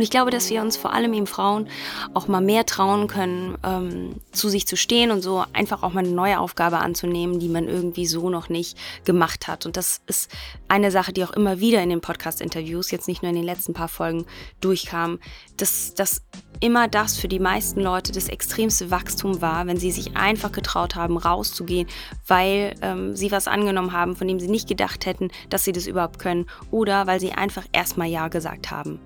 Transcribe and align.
Und 0.00 0.04
ich 0.04 0.10
glaube, 0.10 0.30
dass 0.30 0.48
wir 0.48 0.62
uns 0.62 0.78
vor 0.78 0.94
allem 0.94 1.12
eben 1.12 1.26
Frauen 1.26 1.68
auch 2.14 2.26
mal 2.26 2.40
mehr 2.40 2.64
trauen 2.64 3.06
können, 3.06 3.58
ähm, 3.62 4.14
zu 4.32 4.48
sich 4.48 4.66
zu 4.66 4.74
stehen 4.74 5.10
und 5.10 5.20
so 5.20 5.44
einfach 5.52 5.82
auch 5.82 5.92
mal 5.92 6.00
eine 6.00 6.08
neue 6.08 6.40
Aufgabe 6.40 6.78
anzunehmen, 6.78 7.38
die 7.38 7.50
man 7.50 7.68
irgendwie 7.68 8.06
so 8.06 8.30
noch 8.30 8.48
nicht 8.48 8.78
gemacht 9.04 9.46
hat. 9.46 9.66
Und 9.66 9.76
das 9.76 10.00
ist 10.06 10.30
eine 10.68 10.90
Sache, 10.90 11.12
die 11.12 11.22
auch 11.22 11.32
immer 11.32 11.60
wieder 11.60 11.82
in 11.82 11.90
den 11.90 12.00
Podcast-Interviews, 12.00 12.90
jetzt 12.90 13.08
nicht 13.08 13.20
nur 13.20 13.28
in 13.28 13.36
den 13.36 13.44
letzten 13.44 13.74
paar 13.74 13.88
Folgen, 13.88 14.24
durchkam, 14.62 15.18
dass, 15.58 15.92
dass 15.92 16.22
immer 16.60 16.88
das 16.88 17.18
für 17.18 17.28
die 17.28 17.38
meisten 17.38 17.82
Leute 17.82 18.10
das 18.10 18.30
extremste 18.30 18.90
Wachstum 18.90 19.42
war, 19.42 19.66
wenn 19.66 19.76
sie 19.76 19.90
sich 19.90 20.16
einfach 20.16 20.50
getraut 20.50 20.94
haben, 20.94 21.18
rauszugehen, 21.18 21.88
weil 22.26 22.74
ähm, 22.80 23.14
sie 23.14 23.30
was 23.32 23.48
angenommen 23.48 23.92
haben, 23.92 24.16
von 24.16 24.26
dem 24.26 24.40
sie 24.40 24.48
nicht 24.48 24.66
gedacht 24.66 25.04
hätten, 25.04 25.28
dass 25.50 25.64
sie 25.64 25.72
das 25.72 25.86
überhaupt 25.86 26.18
können 26.18 26.46
oder 26.70 27.06
weil 27.06 27.20
sie 27.20 27.32
einfach 27.32 27.66
erstmal 27.72 28.08
Ja 28.08 28.28
gesagt 28.28 28.70
haben. 28.70 28.98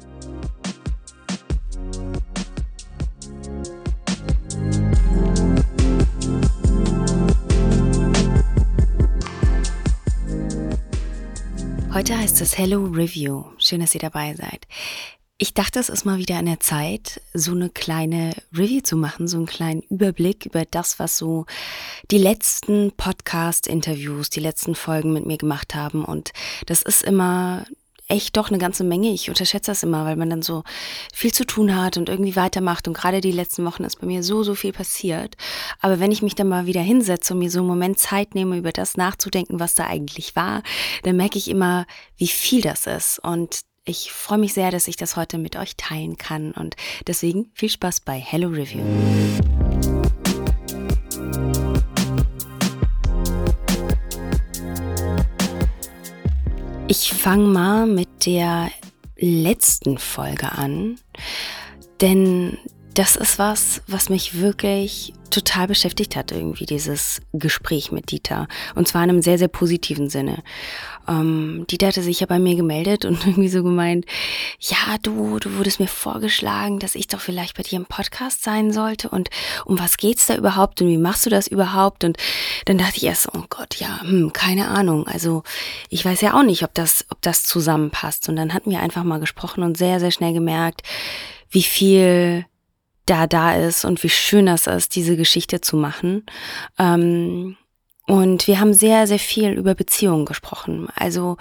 Heute 11.95 12.19
heißt 12.19 12.41
es 12.41 12.59
Hello 12.59 12.87
Review. 12.87 13.45
Schön, 13.57 13.79
dass 13.79 13.95
ihr 13.95 14.01
dabei 14.01 14.35
seid. 14.35 14.67
Ich 15.39 15.55
dachte, 15.55 15.79
es 15.79 15.89
ist 15.89 16.05
mal 16.05 16.19
wieder 16.19 16.39
an 16.39 16.47
der 16.47 16.59
Zeit, 16.59 17.21
so 17.35 17.53
eine 17.53 17.71
kleine 17.71 18.33
Review 18.53 18.81
zu 18.81 18.97
machen, 18.97 19.29
so 19.29 19.37
einen 19.37 19.47
kleinen 19.47 19.83
Überblick 19.83 20.45
über 20.45 20.65
das, 20.65 20.99
was 20.99 21.17
so 21.17 21.47
die 22.11 22.19
letzten 22.19 22.91
Podcast-Interviews, 22.97 24.29
die 24.29 24.41
letzten 24.41 24.75
Folgen 24.75 25.13
mit 25.13 25.25
mir 25.25 25.39
gemacht 25.39 25.77
haben. 25.77 26.05
Und 26.05 26.33
das 26.67 26.83
ist 26.83 27.05
immer 27.05 27.65
echt 28.09 28.37
doch 28.37 28.49
eine 28.49 28.59
ganze 28.59 28.85
Menge. 28.85 29.11
Ich 29.13 29.29
unterschätze 29.29 29.71
das 29.71 29.83
immer, 29.83 30.05
weil 30.05 30.17
man 30.17 30.31
dann 30.31 30.43
so 30.43 30.63
viel 31.13 31.33
zu 31.33 31.47
tun 31.47 31.75
hat 31.77 31.97
und 31.97 32.09
irgendwie 32.09 32.37
weitermacht. 32.37 32.87
Und 32.87 32.95
gerade 32.95 33.21
die 33.21 33.33
letzten 33.33 33.65
Wochen 33.65 33.85
ist 33.85 34.01
bei 34.01 34.07
mir 34.07 34.23
so, 34.23 34.43
so 34.43 34.55
viel 34.55 34.73
passiert. 34.73 35.37
Aber 35.81 36.01
wenn 36.01 36.13
ich 36.13 36.23
mich 36.23 36.35
dann 36.35 36.49
mal 36.49 36.67
wieder 36.67 36.83
hinsetze 36.83 37.33
und 37.33 37.41
mir 37.41 37.51
so 37.51 37.61
einen 37.61 37.69
Moment 37.69 37.99
Zeit 37.99 38.35
nehme, 38.35 38.59
über 38.59 38.73
das 38.73 38.97
nachzudenken, 38.97 39.61
was 39.61 39.75
da 39.75 39.87
eigentlich 39.87 40.37
war, 40.37 40.63
dann 41.03 41.17
merke 41.17 41.39
ich 41.39 41.49
immer, 41.49 41.87
wie 42.17 42.29
viel 42.29 42.61
das 42.61 42.87
ist. 42.87 43.19
Und 43.21 43.61
ich 43.87 44.13
freue 44.13 44.39
mich 44.39 44.55
sehr, 44.55 44.71
dass 44.71 44.89
ich 44.89 44.97
das 44.97 45.17
heute 45.17 45.39
mit 45.39 45.57
euch 45.57 45.77
teilen 45.77 46.17
kann 46.17 46.53
und 46.53 46.75
deswegen 47.07 47.51
viel 47.55 47.69
Spaß 47.69 48.01
bei 48.01 48.19
Hello 48.19 48.49
Review. 48.49 48.83
Ich 56.97 57.13
fange 57.13 57.49
mal 57.49 57.87
mit 57.89 58.25
der 58.25 58.71
letzten 59.17 59.99
Folge 59.99 60.53
an, 60.53 60.95
denn 62.01 62.57
das 62.95 63.17
ist 63.17 63.39
was, 63.41 63.83
was 63.89 64.09
mich 64.09 64.41
wirklich 64.41 65.13
total 65.31 65.67
beschäftigt 65.67 66.15
hat, 66.15 66.31
irgendwie 66.31 66.65
dieses 66.65 67.21
Gespräch 67.33 67.91
mit 67.91 68.13
Dieter. 68.13 68.47
Und 68.77 68.87
zwar 68.87 69.03
in 69.03 69.11
einem 69.11 69.23
sehr, 69.23 69.37
sehr 69.37 69.49
positiven 69.49 70.09
Sinne. 70.09 70.45
Ähm, 71.09 71.67
Dieter 71.69 71.89
hatte 71.89 72.03
sich 72.03 72.21
ja 72.21 72.27
bei 72.27 72.39
mir 72.39 72.55
gemeldet 72.55 73.05
und 73.05 73.27
irgendwie 73.27 73.49
so 73.49 73.65
gemeint, 73.65 74.07
ja, 74.61 74.97
du, 75.03 75.41
du 75.41 75.57
wurdest 75.57 75.81
mir 75.81 75.89
vorgeschlagen, 75.89 76.79
dass 76.79 76.95
ich 76.95 77.09
doch 77.09 77.21
vielleicht 77.21 77.57
bei 77.57 77.65
dir 77.65 77.77
im 77.77 77.87
Podcast 77.87 78.45
sein 78.45 78.73
sollte 78.73 79.09
und 79.09 79.29
um 79.65 79.77
was 79.79 79.97
geht's 79.97 80.27
da 80.27 80.37
überhaupt 80.37 80.81
und 80.81 80.89
wie 80.89 80.99
machst 80.99 81.27
du 81.27 81.31
das 81.31 81.49
überhaupt? 81.49 82.05
Und 82.05 82.17
dann 82.67 82.79
dachte 82.79 82.99
ich 82.99 83.05
erst, 83.05 83.29
oh 83.35 83.45
Gott, 83.51 83.75
ja, 83.77 84.03
hm, 84.03 84.33
keine 84.33 84.69
Ahnung. 84.69 85.09
Also 85.09 85.43
ich 85.89 86.05
weiß 86.05 86.21
ja 86.21 86.39
auch 86.39 86.45
nicht, 86.45 86.63
ob 86.63 86.73
das, 86.75 87.07
ob 87.11 87.21
das 87.23 87.43
zusammenpasst. 87.43 88.29
Und 88.29 88.37
dann 88.37 88.55
hatten 88.55 88.71
wir 88.71 88.81
einfach 88.81 89.03
mal 89.03 89.19
gesprochen 89.19 89.65
und 89.65 89.77
sehr, 89.77 89.99
sehr 89.99 90.13
schnell 90.13 90.33
gemerkt, 90.33 90.83
wie 91.51 91.63
viel 91.63 92.47
da 93.07 93.27
da 93.27 93.55
ist 93.55 93.85
und 93.85 94.03
wie 94.03 94.09
schön 94.09 94.47
das 94.47 94.67
ist, 94.67 94.97
diese 94.97 95.17
Geschichte 95.17 95.61
zu 95.61 95.77
machen. 95.77 96.25
Ähm, 96.79 97.57
und 98.07 98.47
wir 98.47 98.61
haben 98.61 98.75
sehr, 98.75 99.07
sehr 99.07 99.19
viel 99.19 99.53
über 99.53 99.75
Beziehungen 99.75 100.27
gesprochen. 100.27 100.89
Also 100.95 101.37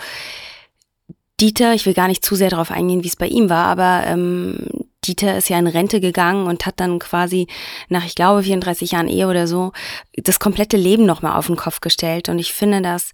Dieter, 1.40 1.74
ich 1.74 1.86
will 1.86 1.94
gar 1.94 2.08
nicht 2.08 2.24
zu 2.24 2.36
sehr 2.36 2.50
darauf 2.50 2.72
eingehen, 2.72 3.04
wie 3.04 3.08
es 3.08 3.16
bei 3.16 3.28
ihm 3.28 3.50
war, 3.50 3.66
aber 3.66 4.04
ähm, 4.06 4.68
Dieter 5.04 5.38
ist 5.38 5.50
ja 5.50 5.60
in 5.60 5.68
Rente 5.68 6.00
gegangen 6.00 6.48
und 6.48 6.66
hat 6.66 6.80
dann 6.80 7.00
quasi 7.00 7.48
nach, 7.90 8.06
ich 8.06 8.16
glaube, 8.16 8.44
34 8.44 8.92
Jahren 8.92 9.10
Ehe 9.10 9.28
oder 9.28 9.48
so, 9.48 9.74
das 10.16 10.40
komplette 10.40 10.78
Leben 10.78 11.06
nochmal 11.06 11.38
auf 11.38 11.48
den 11.48 11.58
Kopf 11.58 11.82
gestellt. 11.82 12.30
Und 12.30 12.40
ich 12.40 12.54
finde 12.54 12.82
das 12.82 13.12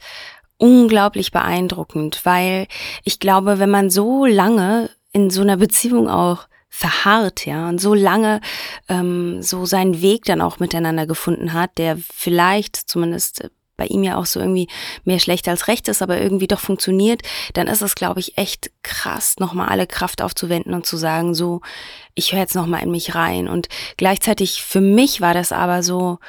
unglaublich 0.57 1.31
beeindruckend, 1.31 2.21
weil 2.25 2.67
ich 3.03 3.19
glaube, 3.19 3.59
wenn 3.59 3.69
man 3.69 3.89
so 3.89 4.25
lange 4.25 4.89
in 5.11 5.29
so 5.29 5.41
einer 5.41 5.57
Beziehung 5.57 6.07
auch 6.07 6.48
verharrt, 6.69 7.45
ja, 7.45 7.67
und 7.67 7.81
so 7.81 7.93
lange 7.93 8.41
ähm, 8.87 9.41
so 9.41 9.65
seinen 9.65 10.01
Weg 10.01 10.25
dann 10.25 10.41
auch 10.41 10.59
miteinander 10.59 11.05
gefunden 11.07 11.53
hat, 11.53 11.77
der 11.77 11.97
vielleicht 11.97 12.75
zumindest 12.75 13.49
bei 13.79 13.85
ihm 13.85 14.03
ja 14.03 14.17
auch 14.17 14.25
so 14.25 14.39
irgendwie 14.39 14.67
mehr 15.05 15.19
schlecht 15.19 15.47
als 15.47 15.67
recht 15.67 15.87
ist, 15.87 16.01
aber 16.01 16.19
irgendwie 16.19 16.47
doch 16.47 16.59
funktioniert, 16.59 17.21
dann 17.53 17.67
ist 17.67 17.81
es, 17.81 17.95
glaube 17.95 18.19
ich, 18.19 18.37
echt 18.37 18.71
krass, 18.83 19.37
nochmal 19.39 19.69
alle 19.69 19.87
Kraft 19.87 20.21
aufzuwenden 20.21 20.73
und 20.73 20.85
zu 20.85 20.97
sagen, 20.97 21.33
so, 21.33 21.61
ich 22.13 22.33
höre 22.33 22.41
jetzt 22.41 22.55
nochmal 22.55 22.83
in 22.83 22.91
mich 22.91 23.15
rein. 23.15 23.47
Und 23.47 23.69
gleichzeitig 23.95 24.61
für 24.61 24.81
mich 24.81 25.21
war 25.21 25.33
das 25.33 25.53
aber 25.53 25.81
so, 25.81 26.19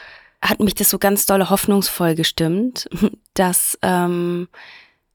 hat 0.40 0.60
mich 0.60 0.74
das 0.74 0.88
so 0.88 0.98
ganz 0.98 1.26
dolle 1.26 1.50
hoffnungsvoll 1.50 2.14
gestimmt, 2.14 2.88
dass 3.34 3.76
ähm, 3.82 4.48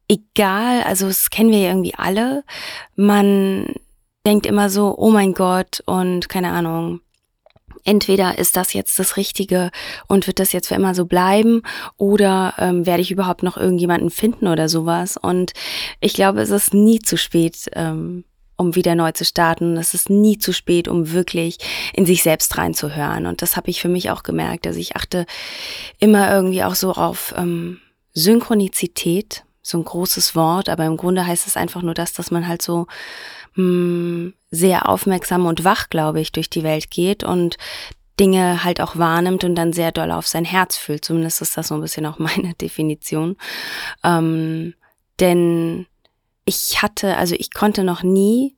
egal, 0.07 0.83
also 0.83 1.07
es 1.07 1.29
kennen 1.29 1.51
wir 1.51 1.59
ja 1.59 1.69
irgendwie 1.69 1.95
alle, 1.95 2.43
man 2.95 3.73
denkt 4.25 4.45
immer 4.45 4.69
so, 4.69 4.95
oh 4.97 5.09
mein 5.09 5.33
Gott 5.33 5.81
und 5.85 6.29
keine 6.29 6.51
Ahnung, 6.51 7.01
entweder 7.85 8.37
ist 8.37 8.57
das 8.57 8.73
jetzt 8.73 8.99
das 8.99 9.15
Richtige 9.15 9.71
und 10.07 10.27
wird 10.27 10.39
das 10.39 10.51
jetzt 10.51 10.67
für 10.67 10.75
immer 10.75 10.95
so 10.95 11.05
bleiben 11.05 11.61
oder 11.97 12.55
ähm, 12.57 12.85
werde 12.85 13.01
ich 13.01 13.11
überhaupt 13.11 13.43
noch 13.43 13.55
irgendjemanden 13.55 14.09
finden 14.09 14.47
oder 14.47 14.67
sowas. 14.67 15.17
Und 15.17 15.53
ich 16.01 16.13
glaube, 16.13 16.41
es 16.41 16.49
ist 16.49 16.73
nie 16.73 16.99
zu 16.99 17.17
spät, 17.17 17.69
ähm, 17.73 18.25
um 18.57 18.75
wieder 18.75 18.95
neu 18.95 19.11
zu 19.11 19.23
starten. 19.23 19.77
Es 19.77 19.93
ist 19.93 20.09
nie 20.09 20.37
zu 20.37 20.51
spät, 20.51 20.87
um 20.87 21.11
wirklich 21.11 21.57
in 21.93 22.05
sich 22.05 22.23
selbst 22.23 22.57
reinzuhören. 22.57 23.27
Und 23.27 23.41
das 23.41 23.55
habe 23.55 23.69
ich 23.69 23.81
für 23.81 23.89
mich 23.89 24.09
auch 24.09 24.23
gemerkt. 24.23 24.65
Also 24.65 24.79
ich 24.79 24.95
achte 24.95 25.25
immer 25.99 26.31
irgendwie 26.33 26.63
auch 26.63 26.75
so 26.75 26.93
auf 26.93 27.33
ähm, 27.37 27.79
Synchronizität, 28.13 29.43
so 29.61 29.77
ein 29.77 29.83
großes 29.83 30.35
Wort, 30.35 30.69
aber 30.69 30.85
im 30.85 30.95
Grunde 30.95 31.25
heißt 31.25 31.47
es 31.47 31.57
einfach 31.57 31.81
nur 31.81 31.93
das, 31.93 32.13
dass 32.13 32.31
man 32.31 32.47
halt 32.47 32.61
so 32.61 32.87
mh, 33.55 33.63
hm, 33.63 34.33
sehr 34.51 34.87
aufmerksam 34.87 35.45
und 35.45 35.63
wach, 35.63 35.89
glaube 35.89 36.21
ich, 36.21 36.31
durch 36.31 36.49
die 36.49 36.63
Welt 36.63 36.89
geht 36.89 37.23
und 37.23 37.57
Dinge 38.19 38.63
halt 38.63 38.79
auch 38.79 38.97
wahrnimmt 38.97 39.43
und 39.43 39.55
dann 39.55 39.73
sehr 39.73 39.91
doll 39.91 40.11
auf 40.11 40.27
sein 40.27 40.45
Herz 40.45 40.77
fühlt. 40.77 41.03
Zumindest 41.03 41.41
ist 41.41 41.57
das 41.57 41.67
so 41.67 41.75
ein 41.75 41.81
bisschen 41.81 42.05
auch 42.05 42.19
meine 42.19 42.53
Definition. 42.53 43.37
Ähm, 44.03 44.73
denn 45.19 45.87
ich 46.45 46.81
hatte, 46.81 47.17
also 47.17 47.35
ich 47.37 47.53
konnte 47.53 47.83
noch 47.83 48.03
nie 48.03 48.55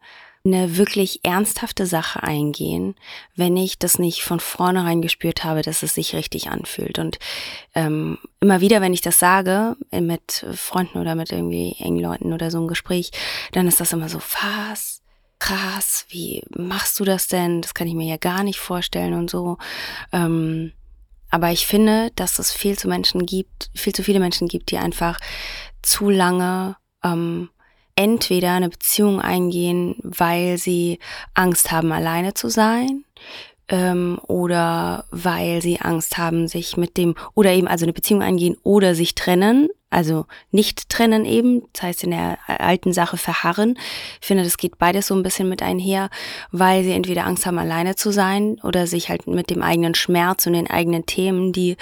eine 0.48 0.78
wirklich 0.78 1.20
ernsthafte 1.24 1.86
Sache 1.86 2.24
eingehen, 2.24 2.96
wenn 3.36 3.56
ich 3.56 3.78
das 3.78 4.00
nicht 4.00 4.24
von 4.24 4.40
vornherein 4.40 5.02
gespürt 5.02 5.44
habe, 5.44 5.62
dass 5.62 5.84
es 5.84 5.94
sich 5.94 6.16
richtig 6.16 6.50
anfühlt. 6.50 7.00
Und 7.00 7.20
ähm, 7.76 8.18
immer 8.40 8.62
wieder, 8.62 8.82
wenn 8.82 8.94
ich 8.94 9.02
das 9.02 9.20
sage, 9.20 9.76
äh, 9.92 10.02
mit 10.02 10.46
Freunden 10.56 10.98
oder 10.98 11.16
mit 11.16 11.32
irgendwie 11.32 11.76
engen 11.80 12.02
Leuten 12.02 12.34
oder 12.34 12.50
so 12.50 12.60
ein 12.60 12.68
Gespräch, 12.68 13.12
dann 13.52 13.68
ist 13.68 13.80
das 13.80 13.94
immer 13.94 14.10
so, 14.10 14.20
was? 14.20 15.02
Krass, 15.40 16.06
wie 16.10 16.44
machst 16.50 17.00
du 17.00 17.04
das 17.04 17.28
denn? 17.28 17.62
Das 17.62 17.76
kann 17.76 17.88
ich 17.88 17.94
mir 17.94 18.08
ja 18.08 18.18
gar 18.18 18.44
nicht 18.44 18.60
vorstellen 18.60 19.14
und 19.14 19.30
so. 19.30 19.58
Ähm, 20.12 20.72
aber 21.30 21.52
ich 21.52 21.68
finde, 21.68 22.12
dass 22.16 22.40
es 22.40 22.52
viel 22.52 22.78
zu 22.78 22.88
Menschen 22.88 23.26
gibt, 23.26 23.70
viel 23.76 23.94
zu 23.94 24.04
viele 24.04 24.20
Menschen 24.20 24.48
gibt, 24.48 24.72
die 24.72 24.78
einfach 24.78 25.20
zu 25.84 26.10
lange 26.10 26.78
ähm, 27.04 27.50
entweder 27.98 28.54
eine 28.54 28.70
Beziehung 28.70 29.20
eingehen, 29.20 29.96
weil 30.04 30.58
sie 30.58 31.00
Angst 31.34 31.72
haben, 31.72 31.92
alleine 31.92 32.34
zu 32.34 32.48
sein, 32.48 33.04
ähm, 33.68 34.20
oder 34.28 35.06
weil 35.12 35.62
sie 35.62 35.82
Angst 35.82 36.18
haben, 36.18 36.48
sich 36.48 36.78
mit 36.78 36.96
dem, 36.96 37.16
oder 37.34 37.52
eben 37.52 37.68
also 37.68 37.84
eine 37.86 37.94
Beziehung 37.94 38.22
eingehen 38.22 38.56
oder 38.64 38.96
sich 38.96 39.16
trennen, 39.16 39.68
also 39.90 40.26
nicht 40.52 40.90
trennen 40.90 41.24
eben, 41.24 41.64
das 41.72 41.84
heißt 41.84 42.04
in 42.04 42.12
der 42.12 42.38
alten 42.48 42.92
Sache 42.92 43.16
verharren. 43.16 43.78
Ich 44.20 44.28
finde, 44.28 44.44
das 44.44 44.58
geht 44.58 44.78
beides 44.78 45.08
so 45.08 45.16
ein 45.16 45.24
bisschen 45.24 45.48
mit 45.48 45.64
einher, 45.64 46.10
weil 46.52 46.84
sie 46.84 46.92
entweder 46.92 47.26
Angst 47.26 47.46
haben, 47.46 47.58
alleine 47.58 47.96
zu 47.96 48.12
sein 48.12 48.60
oder 48.64 48.86
sich 48.86 49.08
halt 49.10 49.28
mit 49.28 49.50
dem 49.50 49.62
eigenen 49.62 49.96
Schmerz 49.96 50.46
und 50.46 50.54
den 50.54 50.70
eigenen 50.70 51.06
Themen, 51.06 51.54
die 51.54 51.78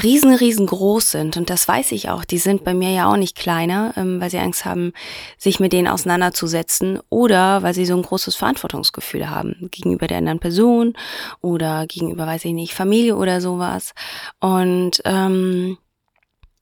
riesen, 0.00 0.32
riesengroß 0.32 1.10
sind. 1.10 1.36
Und 1.36 1.50
das 1.50 1.66
weiß 1.66 1.90
ich 1.92 2.10
auch, 2.10 2.24
die 2.24 2.38
sind 2.38 2.62
bei 2.62 2.74
mir 2.74 2.90
ja 2.90 3.10
auch 3.10 3.16
nicht 3.16 3.36
kleiner, 3.36 3.92
ähm, 3.96 4.20
weil 4.20 4.30
sie 4.30 4.38
Angst 4.38 4.64
haben, 4.64 4.92
sich 5.36 5.58
mit 5.58 5.72
denen 5.72 5.88
auseinanderzusetzen 5.88 7.00
oder 7.08 7.64
weil 7.64 7.74
sie 7.74 7.86
so 7.86 7.96
ein 7.96 8.02
großes 8.02 8.36
Verantwortungsgefühl 8.36 9.28
haben 9.28 9.68
gegenüber 9.72 10.06
der 10.06 10.18
anderen 10.18 10.38
Person 10.38 10.94
oder 11.40 11.86
gegenüber, 11.88 12.24
weiß 12.26 12.44
ich 12.44 12.52
nicht, 12.52 12.72
Familie 12.72 13.16
oder 13.16 13.40
sowas. 13.40 13.94
Und 14.38 15.02
ähm, 15.04 15.78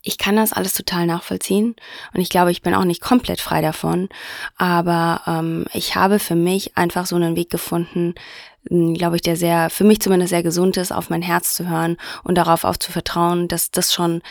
ich 0.03 0.19
kann 0.19 0.37
das 0.37 0.53
alles 0.53 0.75
total 0.75 1.07
nachvollziehen 1.07 1.77
und 2.15 2.21
ich 2.21 2.31
glaube, 2.31 2.51
ich 2.51 2.63
bin 2.63 2.75
auch 2.75 2.85
nicht 2.85 3.01
komplett 3.01 3.41
frei 3.41 3.61
davon, 3.61 4.09
aber 4.57 5.23
ähm, 5.27 5.67
ich 5.73 5.95
habe 5.95 6.19
für 6.19 6.37
mich 6.37 6.77
einfach 6.77 7.07
so 7.07 7.17
einen 7.17 7.37
Weg 7.37 7.51
gefunden, 7.51 8.15
glaube 8.65 9.17
ich, 9.17 9.23
der 9.23 9.37
sehr, 9.37 9.71
für 9.71 9.85
mich 9.85 10.01
zumindest 10.01 10.31
sehr 10.31 10.43
gesund 10.43 10.77
ist, 10.77 10.93
auf 10.93 11.11
mein 11.11 11.23
Herz 11.23 11.55
zu 11.55 11.69
hören 11.69 11.97
und 12.25 12.37
darauf 12.37 12.65
auch 12.65 12.77
zu 12.77 12.93
vertrauen, 12.93 13.49
dass 13.49 13.71
das 13.71 13.93
schon 13.93 14.23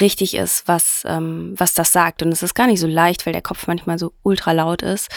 richtig 0.00 0.34
ist, 0.34 0.68
was, 0.68 1.02
ähm, 1.06 1.54
was 1.56 1.74
das 1.74 1.92
sagt. 1.92 2.22
Und 2.22 2.30
es 2.30 2.42
ist 2.42 2.54
gar 2.54 2.66
nicht 2.66 2.80
so 2.80 2.86
leicht, 2.86 3.26
weil 3.26 3.32
der 3.32 3.42
Kopf 3.42 3.66
manchmal 3.66 3.98
so 3.98 4.12
ultra 4.22 4.52
laut 4.52 4.82
ist. 4.82 5.08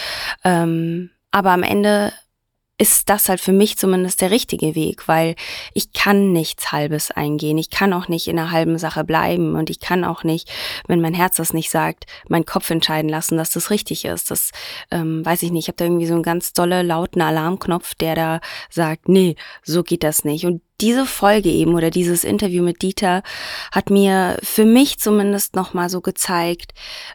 Ähm, 0.42 1.10
aber 1.30 1.50
am 1.50 1.62
Ende 1.62 2.12
ist 2.76 3.08
das 3.08 3.28
halt 3.28 3.40
für 3.40 3.52
mich 3.52 3.78
zumindest 3.78 4.20
der 4.20 4.32
richtige 4.32 4.74
Weg, 4.74 5.06
weil 5.06 5.36
ich 5.74 5.92
kann 5.92 6.32
nichts 6.32 6.72
Halbes 6.72 7.12
eingehen. 7.12 7.56
Ich 7.56 7.70
kann 7.70 7.92
auch 7.92 8.08
nicht 8.08 8.26
in 8.26 8.36
einer 8.38 8.50
halben 8.50 8.78
Sache 8.78 9.04
bleiben 9.04 9.54
und 9.54 9.70
ich 9.70 9.78
kann 9.78 10.04
auch 10.04 10.24
nicht, 10.24 10.50
wenn 10.88 11.00
mein 11.00 11.14
Herz 11.14 11.36
das 11.36 11.52
nicht 11.52 11.70
sagt, 11.70 12.06
meinen 12.28 12.46
Kopf 12.46 12.70
entscheiden 12.70 13.08
lassen, 13.08 13.36
dass 13.36 13.50
das 13.50 13.70
richtig 13.70 14.04
ist. 14.04 14.32
Das 14.32 14.50
ähm, 14.90 15.24
weiß 15.24 15.44
ich 15.44 15.52
nicht. 15.52 15.64
Ich 15.64 15.68
habe 15.68 15.76
da 15.76 15.84
irgendwie 15.84 16.06
so 16.06 16.14
einen 16.14 16.24
ganz 16.24 16.52
dolle, 16.52 16.82
lauten 16.82 17.22
Alarmknopf, 17.22 17.94
der 17.94 18.16
da 18.16 18.40
sagt, 18.70 19.08
nee, 19.08 19.36
so 19.62 19.84
geht 19.84 20.02
das 20.02 20.24
nicht. 20.24 20.44
Und 20.44 20.60
diese 20.80 21.06
Folge 21.06 21.50
eben 21.50 21.74
oder 21.74 21.90
dieses 21.90 22.24
Interview 22.24 22.62
mit 22.62 22.82
Dieter 22.82 23.22
hat 23.70 23.90
mir 23.90 24.38
für 24.42 24.64
mich 24.64 24.98
zumindest 24.98 25.54
nochmal 25.54 25.88
so 25.88 26.00
gezeigt, 26.00 26.72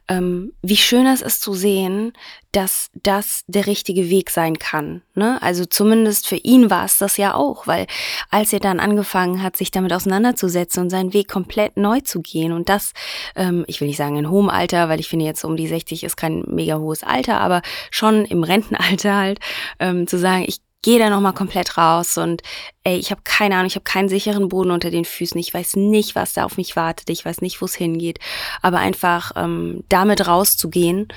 ähm, 0.07 0.53
wie 0.61 0.77
schön 0.77 1.05
es 1.05 1.21
ist 1.21 1.41
zu 1.41 1.53
sehen, 1.53 2.13
dass 2.51 2.89
das 2.93 3.43
der 3.47 3.67
richtige 3.67 4.09
Weg 4.09 4.31
sein 4.31 4.57
kann. 4.57 5.03
Ne? 5.13 5.39
Also 5.41 5.65
zumindest 5.65 6.27
für 6.27 6.37
ihn 6.37 6.69
war 6.69 6.85
es 6.85 6.97
das 6.97 7.17
ja 7.17 7.35
auch, 7.35 7.67
weil 7.67 7.85
als 8.31 8.53
er 8.53 8.59
dann 8.59 8.79
angefangen 8.79 9.43
hat, 9.43 9.55
sich 9.55 9.71
damit 9.71 9.93
auseinanderzusetzen 9.93 10.81
und 10.81 10.89
seinen 10.89 11.13
Weg 11.13 11.27
komplett 11.27 11.77
neu 11.77 11.99
zu 11.99 12.21
gehen 12.21 12.53
und 12.53 12.69
das, 12.69 12.93
ähm, 13.35 13.65
ich 13.67 13.81
will 13.81 13.87
nicht 13.87 13.97
sagen 13.97 14.15
in 14.15 14.29
hohem 14.29 14.49
Alter, 14.49 14.89
weil 14.89 14.99
ich 14.99 15.09
finde 15.09 15.25
jetzt 15.25 15.43
um 15.43 15.57
die 15.57 15.67
60 15.67 16.03
ist 16.03 16.15
kein 16.15 16.43
mega 16.47 16.79
hohes 16.79 17.03
Alter, 17.03 17.39
aber 17.39 17.61
schon 17.91 18.25
im 18.25 18.43
Rentenalter 18.43 19.15
halt, 19.15 19.39
ähm, 19.79 20.07
zu 20.07 20.17
sagen, 20.17 20.45
ich 20.47 20.61
gehe 20.81 20.99
da 20.99 21.09
nochmal 21.09 21.33
komplett 21.33 21.77
raus 21.77 22.17
und 22.17 22.41
ey, 22.83 22.97
ich 22.97 23.11
habe 23.11 23.21
keine 23.23 23.55
Ahnung, 23.55 23.67
ich 23.67 23.75
habe 23.75 23.83
keinen 23.83 24.09
sicheren 24.09 24.49
Boden 24.49 24.71
unter 24.71 24.91
den 24.91 25.05
Füßen, 25.05 25.39
ich 25.39 25.53
weiß 25.53 25.75
nicht, 25.75 26.15
was 26.15 26.33
da 26.33 26.45
auf 26.45 26.57
mich 26.57 26.75
wartet, 26.75 27.09
ich 27.09 27.25
weiß 27.25 27.41
nicht, 27.41 27.61
wo 27.61 27.65
es 27.65 27.75
hingeht, 27.75 28.19
aber 28.61 28.79
einfach 28.79 29.33
ähm, 29.35 29.83
damit 29.89 30.25
rauszugehen 30.27 31.07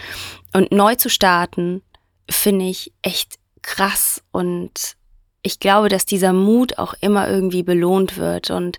und 0.53 0.73
neu 0.73 0.97
zu 0.97 1.09
starten, 1.09 1.83
finde 2.29 2.67
ich 2.67 2.93
echt 3.03 3.37
krass 3.63 4.23
und 4.33 4.97
ich 5.45 5.59
glaube, 5.59 5.89
dass 5.89 6.07
dieser 6.07 6.33
Mut 6.33 6.79
auch 6.79 6.95
immer 7.01 7.29
irgendwie 7.29 7.65
belohnt 7.65 8.17
wird. 8.17 8.51
Und 8.51 8.79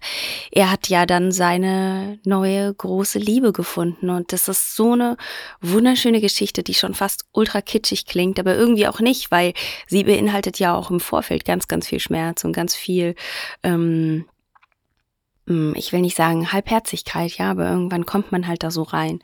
er 0.52 0.72
hat 0.72 0.88
ja 0.88 1.06
dann 1.06 1.32
seine 1.32 2.20
neue 2.24 2.74
große 2.74 3.20
Liebe 3.20 3.52
gefunden. 3.52 4.10
Und 4.10 4.32
das 4.32 4.48
ist 4.48 4.76
so 4.76 4.94
eine 4.94 5.18
wunderschöne 5.62 6.22
Geschichte, 6.22 6.64
die 6.64 6.74
schon 6.74 6.94
fast 6.94 7.26
ultra 7.34 7.62
kitschig 7.62 8.06
klingt, 8.06 8.40
aber 8.40 8.56
irgendwie 8.56 8.88
auch 8.88 9.02
nicht, 9.02 9.30
weil 9.30 9.54
sie 9.88 10.06
beinhaltet 10.06 10.58
ja 10.58 10.74
auch 10.74 10.90
im 10.90 11.02
Vorfeld 11.02 11.44
ganz, 11.44 11.68
ganz 11.68 11.88
viel 11.88 12.00
Schmerz 12.00 12.46
und 12.46 12.54
ganz 12.54 12.76
viel, 12.76 13.16
ähm, 13.64 14.26
hm, 15.48 15.74
ich 15.76 15.92
will 15.92 16.02
nicht 16.02 16.16
sagen 16.16 16.54
Halbherzigkeit, 16.54 17.38
ja, 17.38 17.52
aber 17.52 17.70
irgendwann 17.70 18.06
kommt 18.06 18.32
man 18.32 18.48
halt 18.48 18.64
da 18.64 18.72
so 18.72 18.84
rein. 18.84 19.20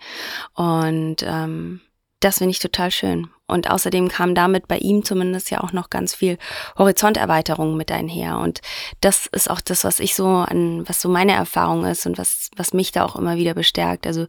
Und 0.56 1.24
ähm, 1.24 1.80
das 2.20 2.40
finde 2.40 2.52
ich 2.52 2.60
total 2.60 2.92
schön. 2.92 3.30
Und 3.48 3.70
außerdem 3.72 4.10
kam 4.10 4.36
damit 4.36 4.68
bei 4.68 4.78
ihm 4.78 5.04
zumindest 5.04 5.50
ja 5.50 5.62
auch 5.62 5.72
noch 5.72 5.90
ganz 5.90 6.14
viel 6.14 6.38
Horizonterweiterung 6.78 7.78
mit 7.78 7.92
einher. 7.92 8.38
Und 8.38 8.62
das 9.02 9.26
ist 9.26 9.50
auch 9.50 9.62
das, 9.62 9.84
was 9.84 10.00
ich 10.00 10.16
so 10.16 10.28
an, 10.28 10.88
was 10.88 11.02
so 11.02 11.10
meine 11.10 11.34
Erfahrung 11.34 11.86
ist 11.86 12.06
und 12.06 12.18
was, 12.18 12.52
was 12.56 12.74
mich 12.74 12.92
da 12.92 13.06
auch 13.06 13.16
immer 13.16 13.38
wieder 13.38 13.56
bestärkt. 13.56 14.06
Also 14.06 14.28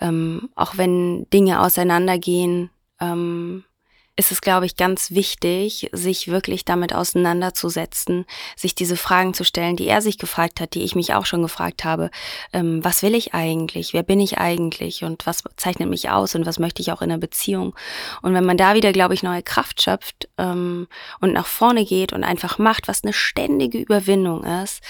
ähm, 0.00 0.50
auch 0.54 0.76
wenn 0.76 1.28
Dinge 1.30 1.60
auseinandergehen, 1.60 2.70
ähm, 3.00 3.64
ist 4.14 4.30
es, 4.30 4.42
glaube 4.42 4.66
ich, 4.66 4.76
ganz 4.76 5.12
wichtig, 5.12 5.88
sich 5.92 6.28
wirklich 6.28 6.66
damit 6.66 6.94
auseinanderzusetzen, 6.94 8.26
sich 8.56 8.74
diese 8.74 8.96
Fragen 8.96 9.32
zu 9.32 9.42
stellen, 9.42 9.76
die 9.76 9.86
er 9.86 10.02
sich 10.02 10.18
gefragt 10.18 10.60
hat, 10.60 10.74
die 10.74 10.82
ich 10.82 10.94
mich 10.94 11.14
auch 11.14 11.24
schon 11.24 11.40
gefragt 11.40 11.84
habe. 11.84 12.10
Ähm, 12.52 12.84
was 12.84 13.02
will 13.02 13.14
ich 13.14 13.32
eigentlich? 13.32 13.94
Wer 13.94 14.02
bin 14.02 14.20
ich 14.20 14.36
eigentlich? 14.36 15.02
Und 15.02 15.26
was 15.26 15.44
zeichnet 15.56 15.88
mich 15.88 16.10
aus? 16.10 16.34
Und 16.34 16.44
was 16.44 16.58
möchte 16.58 16.82
ich 16.82 16.92
auch 16.92 17.00
in 17.00 17.10
einer 17.10 17.18
Beziehung? 17.18 17.74
Und 18.20 18.34
wenn 18.34 18.44
man 18.44 18.58
da 18.58 18.74
wieder, 18.74 18.92
glaube 18.92 19.14
ich, 19.14 19.22
neue 19.22 19.42
Kraft 19.42 19.80
schöpft 19.80 20.28
ähm, 20.36 20.88
und 21.20 21.32
nach 21.32 21.46
vorne 21.46 21.86
geht 21.86 22.12
und 22.12 22.22
einfach 22.22 22.58
macht, 22.58 22.88
was 22.88 23.04
eine 23.04 23.14
ständige 23.14 23.78
Überwindung 23.78 24.44
ist, 24.44 24.82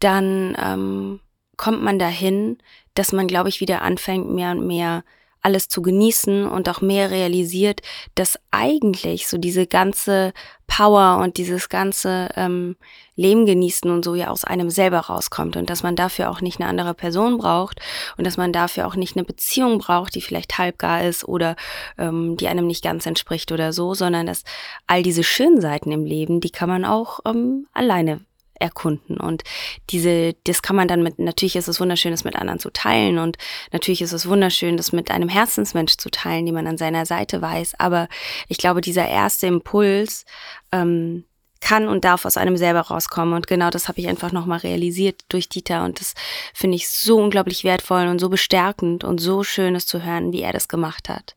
dann 0.00 0.54
ähm, 0.62 1.20
kommt 1.56 1.82
man 1.82 1.98
dahin, 1.98 2.58
dass 2.92 3.12
man, 3.12 3.26
glaube 3.26 3.48
ich, 3.48 3.60
wieder 3.60 3.80
anfängt, 3.80 4.28
mehr 4.28 4.50
und 4.50 4.66
mehr 4.66 5.02
alles 5.46 5.68
zu 5.68 5.80
genießen 5.80 6.44
und 6.44 6.68
auch 6.68 6.80
mehr 6.80 7.12
realisiert, 7.12 7.80
dass 8.16 8.36
eigentlich 8.50 9.28
so 9.28 9.38
diese 9.38 9.68
ganze 9.68 10.32
Power 10.66 11.20
und 11.22 11.36
dieses 11.36 11.68
ganze 11.68 12.30
ähm, 12.34 12.74
Leben 13.14 13.46
genießen 13.46 13.88
und 13.88 14.04
so 14.04 14.16
ja 14.16 14.30
aus 14.30 14.44
einem 14.44 14.70
selber 14.70 14.98
rauskommt 14.98 15.56
und 15.56 15.70
dass 15.70 15.84
man 15.84 15.94
dafür 15.94 16.30
auch 16.30 16.40
nicht 16.40 16.60
eine 16.60 16.68
andere 16.68 16.94
Person 16.94 17.38
braucht 17.38 17.80
und 18.16 18.26
dass 18.26 18.36
man 18.36 18.52
dafür 18.52 18.88
auch 18.88 18.96
nicht 18.96 19.16
eine 19.16 19.24
Beziehung 19.24 19.78
braucht, 19.78 20.16
die 20.16 20.20
vielleicht 20.20 20.58
halbgar 20.58 21.04
ist 21.04 21.22
oder 21.22 21.54
ähm, 21.96 22.36
die 22.36 22.48
einem 22.48 22.66
nicht 22.66 22.82
ganz 22.82 23.06
entspricht 23.06 23.52
oder 23.52 23.72
so, 23.72 23.94
sondern 23.94 24.26
dass 24.26 24.42
all 24.88 25.04
diese 25.04 25.22
schönen 25.22 25.60
Seiten 25.60 25.92
im 25.92 26.04
Leben, 26.04 26.40
die 26.40 26.50
kann 26.50 26.68
man 26.68 26.84
auch 26.84 27.20
ähm, 27.24 27.68
alleine 27.72 28.25
erkunden. 28.60 29.18
Und 29.18 29.42
diese, 29.90 30.34
das 30.44 30.62
kann 30.62 30.76
man 30.76 30.88
dann 30.88 31.02
mit, 31.02 31.18
natürlich 31.18 31.56
ist 31.56 31.68
es 31.68 31.80
wunderschön, 31.80 32.10
das 32.10 32.24
mit 32.24 32.36
anderen 32.36 32.58
zu 32.58 32.70
teilen 32.70 33.18
und 33.18 33.36
natürlich 33.72 34.02
ist 34.02 34.12
es 34.12 34.28
wunderschön, 34.28 34.76
das 34.76 34.92
mit 34.92 35.10
einem 35.10 35.28
Herzensmensch 35.28 35.96
zu 35.96 36.10
teilen, 36.10 36.46
die 36.46 36.52
man 36.52 36.66
an 36.66 36.78
seiner 36.78 37.06
Seite 37.06 37.40
weiß. 37.42 37.74
Aber 37.78 38.08
ich 38.48 38.58
glaube, 38.58 38.80
dieser 38.80 39.08
erste 39.08 39.46
Impuls 39.46 40.24
ähm, 40.72 41.24
kann 41.60 41.88
und 41.88 42.04
darf 42.04 42.24
aus 42.24 42.36
einem 42.36 42.56
selber 42.56 42.80
rauskommen. 42.80 43.34
Und 43.34 43.46
genau 43.46 43.70
das 43.70 43.88
habe 43.88 44.00
ich 44.00 44.08
einfach 44.08 44.32
nochmal 44.32 44.58
realisiert 44.58 45.22
durch 45.28 45.48
Dieter. 45.48 45.84
Und 45.84 46.00
das 46.00 46.14
finde 46.54 46.76
ich 46.76 46.88
so 46.88 47.18
unglaublich 47.18 47.64
wertvoll 47.64 48.06
und 48.06 48.18
so 48.18 48.28
bestärkend 48.28 49.04
und 49.04 49.18
so 49.18 49.42
schön, 49.42 49.74
es 49.74 49.86
zu 49.86 50.04
hören, 50.04 50.32
wie 50.32 50.42
er 50.42 50.52
das 50.52 50.68
gemacht 50.68 51.08
hat. 51.08 51.34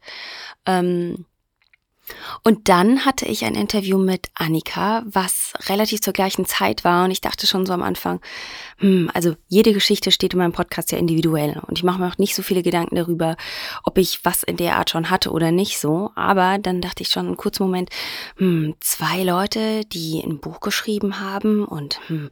Ähm, 0.65 1.25
und 2.43 2.69
dann 2.69 3.05
hatte 3.05 3.25
ich 3.25 3.45
ein 3.45 3.55
Interview 3.55 3.97
mit 3.97 4.27
Annika, 4.35 5.03
was 5.05 5.53
relativ 5.67 6.01
zur 6.01 6.13
gleichen 6.13 6.45
Zeit 6.45 6.83
war. 6.83 7.05
Und 7.05 7.11
ich 7.11 7.21
dachte 7.21 7.47
schon 7.47 7.65
so 7.65 7.73
am 7.73 7.83
Anfang, 7.83 8.21
hm, 8.77 9.09
also 9.13 9.35
jede 9.47 9.73
Geschichte 9.73 10.11
steht 10.11 10.33
in 10.33 10.39
meinem 10.39 10.51
Podcast 10.51 10.91
ja 10.91 10.97
individuell. 10.97 11.59
Und 11.67 11.77
ich 11.77 11.83
mache 11.83 11.99
mir 11.99 12.07
auch 12.07 12.17
nicht 12.17 12.35
so 12.35 12.41
viele 12.41 12.63
Gedanken 12.63 12.95
darüber, 12.95 13.37
ob 13.83 13.97
ich 13.97 14.23
was 14.23 14.43
in 14.43 14.57
der 14.57 14.77
Art 14.77 14.89
schon 14.89 15.09
hatte 15.09 15.31
oder 15.31 15.51
nicht 15.51 15.79
so. 15.79 16.11
Aber 16.15 16.57
dann 16.57 16.81
dachte 16.81 17.03
ich 17.03 17.09
schon 17.09 17.27
einen 17.27 17.37
kurzen 17.37 17.63
Moment, 17.63 17.89
hm, 18.37 18.75
zwei 18.79 19.23
Leute, 19.23 19.85
die 19.85 20.21
ein 20.23 20.39
Buch 20.39 20.59
geschrieben 20.59 21.19
haben 21.19 21.65
und 21.65 21.99
hm, 22.07 22.29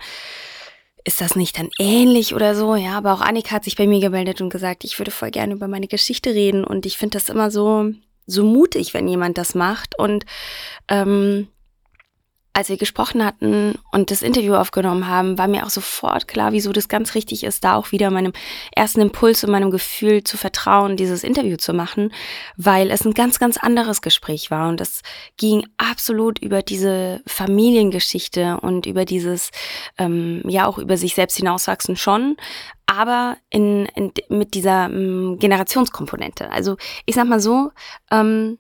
ist 1.04 1.22
das 1.22 1.38
nicht 1.38 1.58
dann 1.58 1.70
ähnlich 1.80 2.36
oder 2.36 2.54
so? 2.54 2.76
Ja, 2.76 2.98
aber 2.98 3.14
auch 3.14 3.22
Annika 3.22 3.56
hat 3.56 3.64
sich 3.64 3.78
bei 3.78 3.88
mir 3.88 4.02
gemeldet 4.02 4.42
und 4.42 4.50
gesagt, 4.50 4.84
ich 4.84 5.00
würde 5.00 5.10
voll 5.10 5.32
gerne 5.32 5.54
über 5.54 5.70
meine 5.70 5.88
Geschichte 5.88 6.34
reden. 6.34 6.66
Und 6.66 6.86
ich 6.86 6.98
finde 6.98 7.18
das 7.18 7.30
immer 7.30 7.50
so, 7.50 7.94
so 8.28 8.44
mutig, 8.44 8.94
wenn 8.94 9.08
jemand 9.08 9.38
das 9.38 9.56
macht. 9.56 9.98
Und 9.98 10.26
ähm, 10.88 11.48
als 12.58 12.70
wir 12.70 12.78
gesprochen 12.78 13.24
hatten 13.24 13.76
und 13.92 14.10
das 14.10 14.24
Interview 14.24 14.56
aufgenommen 14.56 15.08
haben, 15.08 15.38
war 15.38 15.48
mir 15.48 15.64
auch 15.64 15.70
sofort 15.70 16.28
klar, 16.28 16.54
wieso 16.54 16.74
das 16.74 16.88
ganz 16.88 17.14
richtig 17.14 17.44
ist, 17.44 17.64
da 17.64 17.76
auch 17.76 17.92
wieder 17.92 18.10
meinem 18.10 18.34
ersten 18.76 19.00
Impuls 19.00 19.44
und 19.44 19.52
meinem 19.52 19.70
Gefühl 19.70 20.24
zu 20.24 20.38
vertrauen, 20.38 20.98
dieses 20.98 21.24
Interview 21.24 21.58
zu 21.58 21.74
machen, 21.74 22.12
weil 22.56 22.90
es 22.90 23.06
ein 23.06 23.14
ganz, 23.14 23.38
ganz 23.38 23.58
anderes 23.58 24.02
Gespräch 24.02 24.50
war 24.50 24.70
und 24.70 24.82
es 24.82 25.02
ging 25.38 25.68
absolut 25.78 26.40
über 26.40 26.64
diese 26.64 27.22
Familiengeschichte 27.28 28.60
und 28.60 28.88
über 28.88 29.06
dieses, 29.06 29.52
ähm, 30.00 30.42
ja 30.48 30.66
auch 30.66 30.80
über 30.80 30.98
sich 30.98 31.14
selbst 31.14 31.38
hinauswachsen 31.38 31.96
schon, 31.96 32.38
aber 32.88 33.38
in, 33.52 33.86
in, 33.94 34.14
mit 34.30 34.56
dieser 34.56 34.86
ähm, 34.86 35.38
Generationskomponente. 35.40 36.52
Also 36.52 36.76
ich 37.06 37.14
sag 37.14 37.28
mal 37.28 37.40
so, 37.40 37.70
ähm, 38.10 38.58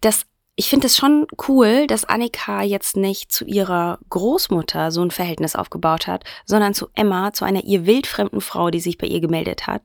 dass 0.00 0.24
ich 0.56 0.68
finde 0.68 0.86
es 0.86 0.96
schon 0.96 1.26
cool, 1.48 1.86
dass 1.88 2.04
Annika 2.04 2.62
jetzt 2.62 2.96
nicht 2.96 3.32
zu 3.32 3.44
ihrer 3.44 3.98
Großmutter 4.08 4.92
so 4.92 5.02
ein 5.02 5.10
Verhältnis 5.10 5.56
aufgebaut 5.56 6.06
hat, 6.06 6.22
sondern 6.44 6.74
zu 6.74 6.88
Emma, 6.94 7.32
zu 7.32 7.44
einer 7.44 7.64
ihr 7.64 7.86
wildfremden 7.86 8.40
Frau, 8.40 8.70
die 8.70 8.78
sich 8.78 8.96
bei 8.96 9.08
ihr 9.08 9.20
gemeldet 9.20 9.66
hat 9.66 9.82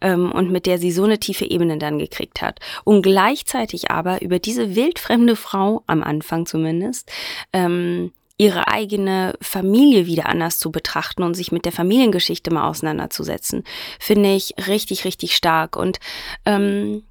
ähm, 0.00 0.30
und 0.30 0.52
mit 0.52 0.66
der 0.66 0.78
sie 0.78 0.92
so 0.92 1.02
eine 1.02 1.18
tiefe 1.18 1.44
Ebene 1.44 1.78
dann 1.78 1.98
gekriegt 1.98 2.40
hat. 2.40 2.60
Und 2.84 3.02
gleichzeitig 3.02 3.90
aber 3.90 4.22
über 4.22 4.38
diese 4.38 4.76
wildfremde 4.76 5.34
Frau, 5.34 5.82
am 5.88 6.04
Anfang 6.04 6.46
zumindest, 6.46 7.10
ähm, 7.52 8.12
ihre 8.38 8.68
eigene 8.68 9.34
Familie 9.40 10.06
wieder 10.06 10.26
anders 10.26 10.58
zu 10.58 10.70
betrachten 10.70 11.24
und 11.24 11.34
sich 11.34 11.50
mit 11.52 11.64
der 11.64 11.72
Familiengeschichte 11.72 12.52
mal 12.52 12.68
auseinanderzusetzen, 12.68 13.64
finde 13.98 14.34
ich 14.34 14.54
richtig, 14.68 15.04
richtig 15.04 15.34
stark. 15.34 15.76
Und 15.76 15.98
ähm, 16.44 17.02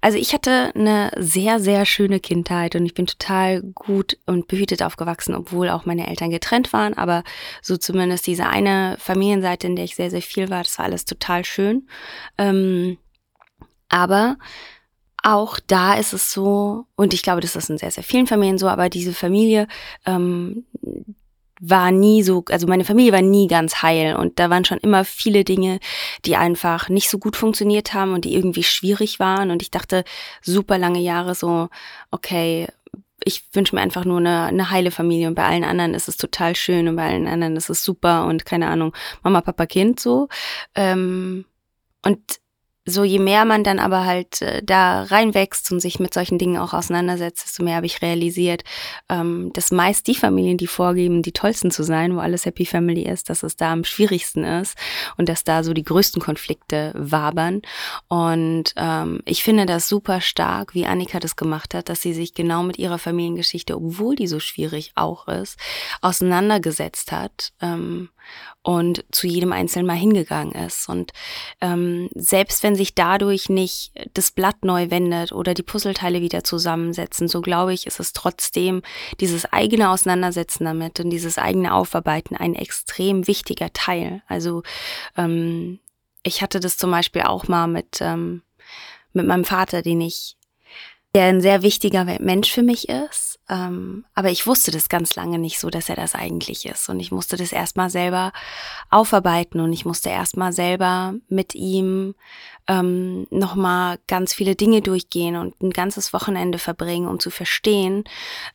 Also 0.00 0.18
ich 0.18 0.32
hatte 0.32 0.72
eine 0.74 1.10
sehr, 1.16 1.60
sehr 1.60 1.86
schöne 1.86 2.20
Kindheit 2.20 2.76
und 2.76 2.86
ich 2.86 2.94
bin 2.94 3.06
total 3.06 3.62
gut 3.62 4.18
und 4.26 4.48
behütet 4.48 4.82
aufgewachsen, 4.82 5.34
obwohl 5.34 5.68
auch 5.68 5.86
meine 5.86 6.06
Eltern 6.08 6.30
getrennt 6.30 6.72
waren. 6.72 6.94
Aber 6.94 7.24
so 7.62 7.76
zumindest 7.76 8.26
diese 8.26 8.46
eine 8.46 8.96
Familienseite, 8.98 9.66
in 9.66 9.76
der 9.76 9.84
ich 9.84 9.94
sehr, 9.94 10.10
sehr 10.10 10.22
viel 10.22 10.50
war, 10.50 10.62
das 10.62 10.78
war 10.78 10.86
alles 10.86 11.04
total 11.04 11.44
schön. 11.44 11.88
Ähm, 12.38 12.98
aber 13.88 14.36
auch 15.22 15.58
da 15.66 15.94
ist 15.94 16.12
es 16.12 16.32
so, 16.32 16.86
und 16.96 17.14
ich 17.14 17.22
glaube, 17.22 17.40
das 17.40 17.56
ist 17.56 17.70
in 17.70 17.78
sehr, 17.78 17.90
sehr 17.90 18.04
vielen 18.04 18.26
Familien 18.26 18.58
so, 18.58 18.68
aber 18.68 18.90
diese 18.90 19.14
Familie, 19.14 19.66
ähm, 20.04 20.66
war 21.60 21.90
nie 21.90 22.22
so, 22.22 22.44
also 22.50 22.66
meine 22.66 22.84
Familie 22.84 23.12
war 23.12 23.22
nie 23.22 23.46
ganz 23.46 23.82
heil 23.82 24.16
und 24.16 24.38
da 24.38 24.50
waren 24.50 24.64
schon 24.64 24.78
immer 24.78 25.04
viele 25.04 25.44
Dinge, 25.44 25.78
die 26.24 26.36
einfach 26.36 26.88
nicht 26.88 27.08
so 27.08 27.18
gut 27.18 27.36
funktioniert 27.36 27.94
haben 27.94 28.12
und 28.12 28.24
die 28.24 28.34
irgendwie 28.34 28.64
schwierig 28.64 29.20
waren 29.20 29.50
und 29.50 29.62
ich 29.62 29.70
dachte 29.70 30.04
super 30.42 30.78
lange 30.78 31.00
Jahre 31.00 31.34
so, 31.34 31.68
okay, 32.10 32.66
ich 33.24 33.44
wünsche 33.52 33.74
mir 33.74 33.80
einfach 33.80 34.04
nur 34.04 34.18
eine, 34.18 34.44
eine 34.44 34.70
heile 34.70 34.90
Familie 34.90 35.28
und 35.28 35.34
bei 35.34 35.44
allen 35.44 35.64
anderen 35.64 35.94
ist 35.94 36.08
es 36.08 36.16
total 36.16 36.56
schön 36.56 36.88
und 36.88 36.96
bei 36.96 37.08
allen 37.08 37.26
anderen 37.26 37.56
ist 37.56 37.70
es 37.70 37.84
super 37.84 38.26
und 38.26 38.44
keine 38.44 38.68
Ahnung, 38.68 38.94
Mama, 39.22 39.40
Papa, 39.40 39.66
Kind 39.66 39.98
so. 39.98 40.28
Ähm, 40.74 41.46
und 42.04 42.20
so 42.86 43.02
je 43.04 43.18
mehr 43.18 43.44
man 43.44 43.64
dann 43.64 43.78
aber 43.78 44.04
halt 44.04 44.42
äh, 44.42 44.62
da 44.62 45.04
reinwächst 45.04 45.72
und 45.72 45.80
sich 45.80 46.00
mit 46.00 46.12
solchen 46.12 46.38
Dingen 46.38 46.58
auch 46.58 46.74
auseinandersetzt, 46.74 47.44
desto 47.44 47.62
mehr 47.64 47.76
habe 47.76 47.86
ich 47.86 48.02
realisiert, 48.02 48.62
ähm, 49.08 49.50
dass 49.54 49.70
meist 49.70 50.06
die 50.06 50.14
Familien, 50.14 50.58
die 50.58 50.66
vorgeben, 50.66 51.22
die 51.22 51.32
tollsten 51.32 51.70
zu 51.70 51.82
sein, 51.82 52.14
wo 52.14 52.20
alles 52.20 52.44
Happy 52.44 52.66
Family 52.66 53.02
ist, 53.02 53.30
dass 53.30 53.42
es 53.42 53.56
da 53.56 53.72
am 53.72 53.84
schwierigsten 53.84 54.44
ist 54.44 54.76
und 55.16 55.28
dass 55.28 55.44
da 55.44 55.64
so 55.64 55.72
die 55.72 55.84
größten 55.84 56.20
Konflikte 56.20 56.92
wabern. 56.94 57.62
Und 58.08 58.74
ähm, 58.76 59.20
ich 59.24 59.42
finde 59.42 59.64
das 59.64 59.88
super 59.88 60.20
stark, 60.20 60.74
wie 60.74 60.86
Annika 60.86 61.20
das 61.20 61.36
gemacht 61.36 61.74
hat, 61.74 61.88
dass 61.88 62.02
sie 62.02 62.12
sich 62.12 62.34
genau 62.34 62.62
mit 62.62 62.78
ihrer 62.78 62.98
Familiengeschichte, 62.98 63.76
obwohl 63.76 64.14
die 64.14 64.26
so 64.26 64.40
schwierig 64.40 64.92
auch 64.94 65.26
ist, 65.28 65.58
auseinandergesetzt 66.02 67.12
hat. 67.12 67.52
Ähm, 67.62 68.10
und 68.62 69.04
zu 69.12 69.26
jedem 69.26 69.52
Einzelnen 69.52 69.86
mal 69.86 69.94
hingegangen 69.94 70.54
ist. 70.54 70.88
Und 70.88 71.12
ähm, 71.60 72.08
selbst 72.14 72.62
wenn 72.62 72.76
sich 72.76 72.94
dadurch 72.94 73.48
nicht 73.48 73.92
das 74.14 74.30
Blatt 74.30 74.64
neu 74.64 74.90
wendet 74.90 75.32
oder 75.32 75.54
die 75.54 75.62
Puzzleteile 75.62 76.20
wieder 76.20 76.44
zusammensetzen, 76.44 77.28
so 77.28 77.40
glaube 77.40 77.74
ich, 77.74 77.86
ist 77.86 78.00
es 78.00 78.12
trotzdem 78.12 78.82
dieses 79.20 79.44
eigene 79.52 79.90
Auseinandersetzen 79.90 80.64
damit 80.64 81.00
und 81.00 81.10
dieses 81.10 81.38
eigene 81.38 81.74
Aufarbeiten 81.74 82.36
ein 82.36 82.54
extrem 82.54 83.26
wichtiger 83.26 83.72
Teil. 83.72 84.22
Also 84.26 84.62
ähm, 85.16 85.78
ich 86.22 86.42
hatte 86.42 86.58
das 86.58 86.78
zum 86.78 86.90
Beispiel 86.90 87.22
auch 87.22 87.48
mal 87.48 87.66
mit, 87.66 87.98
ähm, 88.00 88.42
mit 89.12 89.26
meinem 89.26 89.44
Vater, 89.44 89.82
den 89.82 90.00
ich 90.00 90.36
der 91.14 91.26
ein 91.26 91.40
sehr 91.40 91.62
wichtiger 91.62 92.04
Mensch 92.04 92.50
für 92.50 92.62
mich 92.62 92.88
ist. 92.88 93.38
Ähm, 93.48 94.04
aber 94.14 94.30
ich 94.30 94.46
wusste 94.46 94.70
das 94.70 94.88
ganz 94.88 95.14
lange 95.14 95.38
nicht 95.38 95.60
so, 95.60 95.70
dass 95.70 95.88
er 95.88 95.96
das 95.96 96.14
eigentlich 96.14 96.66
ist. 96.66 96.88
Und 96.88 96.98
ich 96.98 97.12
musste 97.12 97.36
das 97.36 97.52
erstmal 97.52 97.88
selber 97.88 98.32
aufarbeiten 98.90 99.60
und 99.60 99.72
ich 99.72 99.84
musste 99.84 100.08
erstmal 100.08 100.52
selber 100.52 101.14
mit 101.28 101.54
ihm 101.54 102.14
ähm, 102.66 103.26
nochmal 103.30 103.98
ganz 104.08 104.34
viele 104.34 104.56
Dinge 104.56 104.80
durchgehen 104.80 105.36
und 105.36 105.60
ein 105.62 105.70
ganzes 105.70 106.12
Wochenende 106.12 106.58
verbringen, 106.58 107.06
um 107.06 107.20
zu 107.20 107.30
verstehen, 107.30 108.04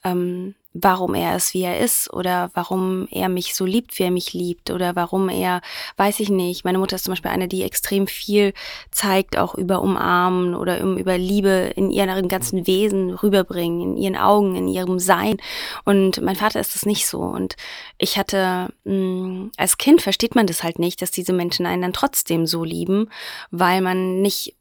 ähm, 0.04 0.56
warum 0.74 1.16
er 1.16 1.36
ist, 1.36 1.54
wie 1.54 1.64
er 1.64 1.80
ist 1.80 2.14
oder 2.14 2.52
warum 2.54 3.08
er 3.10 3.28
mich 3.28 3.56
so 3.56 3.66
liebt, 3.66 3.98
wie 3.98 4.04
er 4.04 4.12
mich 4.12 4.34
liebt 4.34 4.70
oder 4.70 4.96
warum 4.96 5.28
er, 5.28 5.62
weiß 5.98 6.20
ich 6.20 6.30
nicht. 6.30 6.64
Meine 6.64 6.78
Mutter 6.78 6.96
ist 6.96 7.06
zum 7.06 7.14
Beispiel 7.14 7.32
eine, 7.32 7.48
die 7.48 7.64
extrem 7.64 8.06
viel 8.06 8.54
zeigt, 8.92 9.38
auch 9.38 9.56
über 9.56 9.82
Umarmen 9.82 10.54
oder 10.54 10.80
über 10.82 11.18
Liebe 11.18 11.72
in 11.76 11.90
ihrem 11.90 12.28
ganzen 12.28 12.68
Wesen 12.68 13.12
rüberbringen, 13.16 13.82
in 13.82 13.98
ihren 13.98 14.16
Augen, 14.16 14.56
in 14.56 14.68
ihrem 14.68 15.00
Sein. 15.00 15.38
Und 15.86 16.22
mein 16.22 16.36
Vater 16.36 16.60
ist 16.60 16.76
das 16.76 16.86
nicht 16.86 17.08
so. 17.08 17.20
Und 17.20 17.56
ich 17.98 18.18
hatte, 18.18 18.70
mh, 18.84 18.94
mm, 18.94 19.52
als 19.58 19.78
Kind 19.78 20.02
versteht 20.02 20.36
man 20.36 20.46
das 20.46 20.62
halt 20.64 20.78
nicht, 20.78 21.02
dass 21.02 21.10
diese 21.10 21.34
Menschen 21.34 21.66
einen 21.66 21.82
dann 21.82 21.94
trotzdem 21.94 22.46
so 22.46 22.64
lieben, 22.64 23.10
weil 23.50 23.82
man 23.82 24.22
nicht 24.22 24.56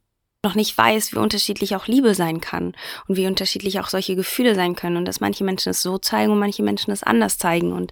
noch 0.45 0.55
nicht 0.55 0.79
weiß, 0.79 1.13
wie 1.13 1.19
unterschiedlich 1.19 1.75
auch 1.75 1.89
Liebe 1.89 2.15
sein 2.15 2.41
kann 2.41 2.75
und 3.09 3.17
wie 3.17 3.27
unterschiedlich 3.27 3.81
auch 3.81 3.89
solche 3.89 4.15
Gefühle 4.15 4.55
sein 4.55 4.77
können 4.77 4.97
und 4.97 5.05
dass 5.05 5.21
manche 5.21 5.43
Menschen 5.43 5.71
es 5.71 5.83
so 5.83 5.99
zeigen 5.99 6.31
und 6.31 6.39
manche 6.39 6.63
Menschen 6.63 6.93
es 6.93 7.03
anders 7.03 7.39
zeigen. 7.39 7.73
Und 7.73 7.91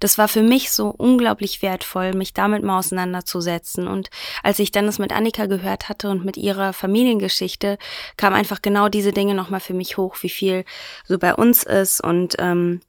das 0.00 0.16
war 0.16 0.26
für 0.26 0.42
mich 0.42 0.72
so 0.72 0.88
unglaublich 0.88 1.60
wertvoll, 1.60 2.14
mich 2.14 2.32
damit 2.32 2.62
mal 2.62 2.78
auseinanderzusetzen. 2.78 3.88
Und 3.88 4.08
als 4.42 4.58
ich 4.58 4.72
dann 4.72 4.86
das 4.86 4.98
mit 4.98 5.12
Annika 5.12 5.44
gehört 5.44 5.90
hatte 5.90 6.08
und 6.08 6.24
mit 6.24 6.38
ihrer 6.38 6.72
Familiengeschichte, 6.72 7.76
kam 8.16 8.32
einfach 8.32 8.62
genau 8.62 8.88
diese 8.88 9.12
Dinge 9.12 9.34
nochmal 9.34 9.60
für 9.60 9.74
mich 9.74 9.98
hoch, 9.98 10.16
wie 10.22 10.30
viel 10.30 10.64
so 11.06 11.18
bei 11.18 11.34
uns 11.34 11.62
ist 11.62 12.02
und 12.02 12.36
ähm, 12.38 12.80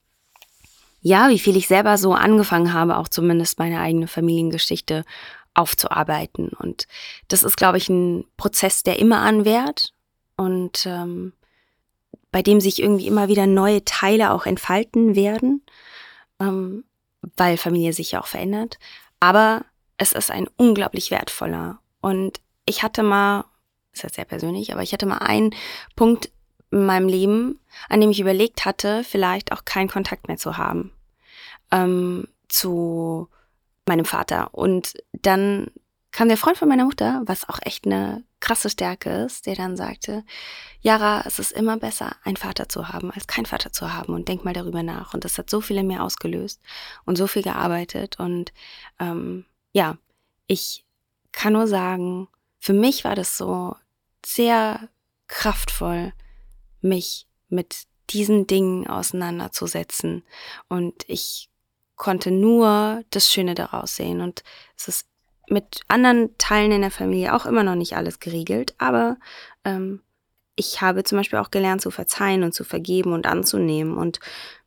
ja, 1.01 1.27
wie 1.27 1.39
viel 1.39 1.57
ich 1.57 1.67
selber 1.67 1.98
so 1.98 2.13
angefangen 2.13 2.72
habe, 2.72 2.95
auch 2.95 3.10
zumindest 3.10 3.60
meine 3.60 3.81
eigene 3.81 4.07
Familiengeschichte 4.07 5.03
aufzuarbeiten. 5.53 6.50
Und 6.50 6.88
das 7.27 7.43
ist, 7.43 7.57
glaube 7.57 7.77
ich, 7.77 7.89
ein 7.89 8.25
Prozess, 8.38 8.83
der 8.83 9.00
immer 9.00 9.19
anwährt 9.19 9.93
und 10.36 10.86
ähm, 10.86 11.33
bei 12.31 12.41
dem 12.41 12.60
sich 12.60 12.81
irgendwie 12.81 13.07
immer 13.07 13.27
wieder 13.27 13.45
neue 13.45 13.86
Teile 13.86 14.31
auch 14.31 14.45
entfalten 14.45 15.15
werden, 15.15 15.62
ähm, 16.39 16.83
weil 17.38 17.57
Familie 17.57 17.93
sich 17.93 18.12
ja 18.12 18.22
auch 18.22 18.27
verändert. 18.27 18.79
Aber 19.19 19.65
es 19.98 20.12
ist 20.12 20.31
ein 20.31 20.48
unglaublich 20.57 21.12
wertvoller. 21.12 21.79
Und 22.01 22.41
ich 22.65 22.83
hatte 22.83 23.03
mal, 23.03 23.45
ist 23.93 24.03
jetzt 24.03 24.15
sehr 24.15 24.25
persönlich, 24.25 24.74
aber 24.74 24.81
ich 24.81 24.93
hatte 24.93 25.05
mal 25.05 25.19
einen 25.19 25.53
Punkt 25.95 26.31
in 26.72 26.86
meinem 26.86 27.07
Leben, 27.07 27.60
an 27.88 28.01
dem 28.01 28.10
ich 28.10 28.19
überlegt 28.19 28.65
hatte, 28.65 29.03
vielleicht 29.03 29.51
auch 29.51 29.63
keinen 29.63 29.89
Kontakt 29.89 30.27
mehr 30.27 30.38
zu 30.38 30.57
haben. 30.57 30.91
Ähm, 31.72 32.27
zu 32.50 33.29
meinem 33.85 34.05
Vater. 34.05 34.53
Und 34.53 34.93
dann 35.13 35.71
kam 36.11 36.27
der 36.27 36.37
Freund 36.37 36.57
von 36.57 36.69
meiner 36.69 36.85
Mutter, 36.85 37.21
was 37.25 37.49
auch 37.49 37.59
echt 37.63 37.85
eine 37.85 38.23
krasse 38.39 38.69
Stärke 38.69 39.09
ist, 39.25 39.45
der 39.45 39.55
dann 39.55 39.75
sagte, 39.75 40.23
Jara, 40.81 41.23
es 41.25 41.39
ist 41.39 41.51
immer 41.51 41.77
besser, 41.77 42.15
einen 42.23 42.37
Vater 42.37 42.69
zu 42.69 42.89
haben, 42.89 43.09
als 43.11 43.25
keinen 43.25 43.45
Vater 43.45 43.71
zu 43.71 43.93
haben. 43.93 44.13
Und 44.13 44.27
denk 44.27 44.45
mal 44.45 44.53
darüber 44.53 44.83
nach. 44.83 45.13
Und 45.13 45.25
das 45.25 45.37
hat 45.37 45.49
so 45.49 45.61
viel 45.61 45.77
in 45.77 45.87
mir 45.87 46.03
ausgelöst 46.03 46.61
und 47.05 47.17
so 47.17 47.25
viel 47.27 47.41
gearbeitet. 47.41 48.19
Und 48.19 48.53
ähm, 48.99 49.45
ja, 49.71 49.97
ich 50.47 50.85
kann 51.31 51.53
nur 51.53 51.67
sagen, 51.67 52.27
für 52.59 52.73
mich 52.73 53.03
war 53.03 53.15
das 53.15 53.37
so 53.37 53.75
sehr 54.25 54.87
kraftvoll, 55.27 56.13
mich 56.81 57.27
mit 57.49 57.87
diesen 58.09 58.45
Dingen 58.45 58.87
auseinanderzusetzen. 58.87 60.23
Und 60.69 61.05
ich 61.07 61.49
konnte 62.03 62.31
nur 62.31 63.01
das 63.12 63.31
Schöne 63.31 63.55
daraus 63.55 63.95
sehen. 63.95 64.19
Und 64.19 64.43
es 64.77 64.89
ist 64.89 65.07
mit 65.50 65.79
anderen 65.88 66.38
Teilen 66.38 66.74
in 66.74 66.81
der 66.81 66.91
Familie 66.91 67.33
auch 67.33 67.45
immer 67.45 67.63
noch 67.63 67.75
nicht 67.75 67.95
alles 67.95 68.19
geregelt, 68.19 68.75
aber 68.77 69.17
ähm, 69.63 70.01
ich 70.55 70.81
habe 70.81 71.03
zum 71.03 71.17
Beispiel 71.17 71.39
auch 71.39 71.50
gelernt 71.50 71.81
zu 71.81 71.91
verzeihen 71.91 72.43
und 72.43 72.53
zu 72.53 72.65
vergeben 72.65 73.13
und 73.13 73.25
anzunehmen. 73.25 73.98
Und 73.98 74.19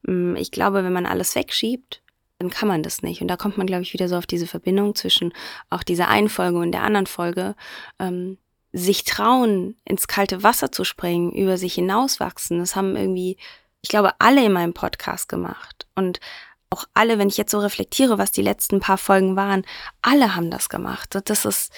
ähm, 0.08 0.34
ich 0.36 0.50
glaube, 0.50 0.82
wenn 0.82 0.94
man 0.94 1.04
alles 1.04 1.34
wegschiebt, 1.34 2.02
dann 2.38 2.48
kann 2.50 2.68
man 2.68 2.82
das 2.82 3.02
nicht. 3.02 3.20
Und 3.20 3.28
da 3.28 3.36
kommt 3.36 3.58
man, 3.58 3.66
glaube 3.66 3.82
ich, 3.82 3.92
wieder 3.92 4.08
so 4.08 4.16
auf 4.16 4.26
diese 4.26 4.46
Verbindung 4.46 4.94
zwischen 4.94 5.34
auch 5.68 5.82
dieser 5.82 6.08
einen 6.08 6.30
Folge 6.30 6.58
und 6.58 6.72
der 6.72 6.82
anderen 6.82 7.06
Folge. 7.06 7.54
Ähm, 7.98 8.38
sich 8.72 9.04
trauen, 9.04 9.76
ins 9.84 10.08
kalte 10.08 10.42
Wasser 10.42 10.72
zu 10.72 10.84
springen, 10.84 11.32
über 11.32 11.56
sich 11.58 11.74
hinauswachsen. 11.74 12.58
Das 12.58 12.76
haben 12.76 12.96
irgendwie, 12.96 13.36
ich 13.80 13.88
glaube, 13.88 14.12
alle 14.18 14.44
in 14.44 14.52
meinem 14.52 14.74
Podcast 14.74 15.28
gemacht. 15.28 15.86
Und 15.94 16.20
auch 16.70 16.84
alle, 16.94 17.18
wenn 17.18 17.28
ich 17.28 17.36
jetzt 17.36 17.50
so 17.50 17.58
reflektiere, 17.58 18.18
was 18.18 18.32
die 18.32 18.42
letzten 18.42 18.80
paar 18.80 18.98
Folgen 18.98 19.36
waren, 19.36 19.64
alle 20.02 20.34
haben 20.34 20.50
das 20.50 20.68
gemacht. 20.68 21.18
Das 21.24 21.44
ist 21.44 21.72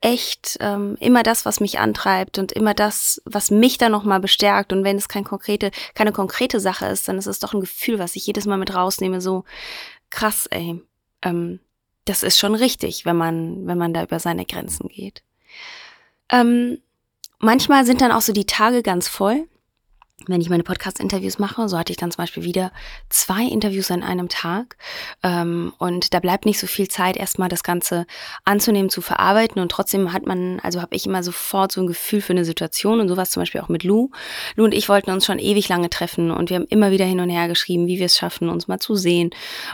echt 0.00 0.58
ähm, 0.60 0.96
immer 1.00 1.22
das, 1.22 1.46
was 1.46 1.60
mich 1.60 1.78
antreibt 1.78 2.38
und 2.38 2.52
immer 2.52 2.74
das, 2.74 3.22
was 3.24 3.50
mich 3.50 3.78
dann 3.78 3.92
nochmal 3.92 4.20
bestärkt. 4.20 4.72
Und 4.72 4.84
wenn 4.84 4.98
es 4.98 5.08
kein 5.08 5.24
konkrete, 5.24 5.70
keine 5.94 6.12
konkrete 6.12 6.60
Sache 6.60 6.86
ist, 6.86 7.08
dann 7.08 7.16
ist 7.16 7.26
es 7.26 7.38
doch 7.38 7.54
ein 7.54 7.60
Gefühl, 7.60 7.98
was 7.98 8.14
ich 8.14 8.26
jedes 8.26 8.44
Mal 8.44 8.58
mit 8.58 8.74
rausnehme, 8.74 9.22
so 9.22 9.44
krass, 10.10 10.46
ey. 10.50 10.82
Ähm, 11.22 11.58
das 12.04 12.22
ist 12.22 12.38
schon 12.38 12.54
richtig, 12.54 13.06
wenn 13.06 13.16
man, 13.16 13.66
wenn 13.66 13.78
man 13.78 13.94
da 13.94 14.02
über 14.02 14.20
seine 14.20 14.44
Grenzen 14.44 14.88
geht. 14.88 15.22
Ähm, 16.30 16.82
manchmal 17.38 17.86
sind 17.86 18.02
dann 18.02 18.12
auch 18.12 18.20
so 18.20 18.34
die 18.34 18.44
Tage 18.44 18.82
ganz 18.82 19.08
voll 19.08 19.48
wenn 20.26 20.40
ich 20.40 20.48
meine 20.48 20.62
Podcast-Interviews 20.62 21.38
mache, 21.38 21.68
so 21.68 21.76
hatte 21.76 21.92
ich 21.92 21.96
dann 21.98 22.10
zum 22.10 22.22
Beispiel 22.22 22.44
wieder 22.44 22.72
zwei 23.10 23.42
Interviews 23.42 23.90
an 23.90 24.02
einem 24.02 24.28
Tag. 24.28 24.76
Ähm, 25.22 25.72
und 25.78 26.14
da 26.14 26.20
bleibt 26.20 26.46
nicht 26.46 26.58
so 26.58 26.66
viel 26.66 26.88
Zeit, 26.88 27.16
erstmal 27.16 27.48
das 27.48 27.62
Ganze 27.62 28.06
anzunehmen, 28.44 28.90
zu 28.90 29.02
verarbeiten. 29.02 29.60
Und 29.60 29.70
trotzdem 29.70 30.12
hat 30.12 30.24
man, 30.24 30.60
also 30.60 30.80
habe 30.80 30.94
ich 30.94 31.06
immer 31.06 31.22
sofort 31.22 31.72
so 31.72 31.80
ein 31.80 31.86
Gefühl 31.86 32.20
für 32.20 32.32
eine 32.32 32.44
Situation 32.44 33.00
und 33.00 33.08
sowas 33.08 33.30
zum 33.32 33.42
Beispiel 33.42 33.60
auch 33.60 33.68
mit 33.68 33.82
Lou. 33.82 34.10
Lou 34.56 34.64
und 34.64 34.72
ich 34.72 34.88
wollten 34.88 35.10
uns 35.10 35.26
schon 35.26 35.38
ewig 35.38 35.68
lange 35.68 35.90
treffen 35.90 36.30
und 36.30 36.48
wir 36.48 36.56
haben 36.56 36.66
immer 36.70 36.90
wieder 36.90 37.04
hin 37.04 37.20
und 37.20 37.28
her 37.28 37.48
geschrieben, 37.48 37.86
wie 37.86 37.98
wir 37.98 38.06
es 38.06 38.16
schaffen, 38.16 38.48
uns 38.48 38.68
mal 38.68 38.78
zu 38.78 38.94
sehen. 38.94 39.30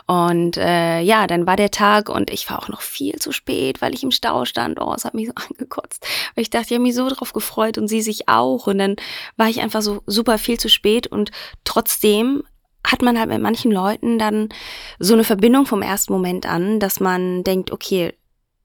Und 0.06 0.56
äh, 0.56 1.00
ja, 1.00 1.26
dann 1.26 1.46
war 1.46 1.56
der 1.56 1.70
Tag 1.70 2.08
und 2.08 2.30
ich 2.30 2.48
war 2.50 2.58
auch 2.58 2.68
noch 2.68 2.80
viel 2.80 3.16
zu 3.16 3.30
spät, 3.30 3.80
weil 3.82 3.94
ich 3.94 4.02
im 4.02 4.10
Stau 4.10 4.44
stand. 4.46 4.80
Oh, 4.80 4.92
es 4.94 5.04
hat 5.04 5.14
mich 5.14 5.28
so 5.28 5.34
angekotzt. 5.50 6.04
Weil 6.34 6.42
ich 6.42 6.50
dachte, 6.50 6.68
ich 6.68 6.72
habe 6.72 6.82
mich 6.82 6.94
so 6.94 7.08
drauf 7.08 7.32
gefreut 7.32 7.78
und 7.78 7.88
sie 7.88 8.00
sich 8.00 8.28
auch. 8.28 8.66
Und 8.66 8.78
dann 8.78 8.96
war 9.36 9.48
ich 9.48 9.60
einfach 9.60 9.82
so 9.82 10.02
super 10.06 10.29
viel 10.38 10.58
zu 10.58 10.68
spät 10.68 11.06
und 11.06 11.30
trotzdem 11.64 12.42
hat 12.86 13.02
man 13.02 13.18
halt 13.18 13.28
mit 13.28 13.42
manchen 13.42 13.70
Leuten 13.70 14.18
dann 14.18 14.48
so 14.98 15.14
eine 15.14 15.24
Verbindung 15.24 15.66
vom 15.66 15.82
ersten 15.82 16.12
Moment 16.12 16.46
an, 16.46 16.80
dass 16.80 16.98
man 16.98 17.44
denkt, 17.44 17.72
okay, 17.72 18.14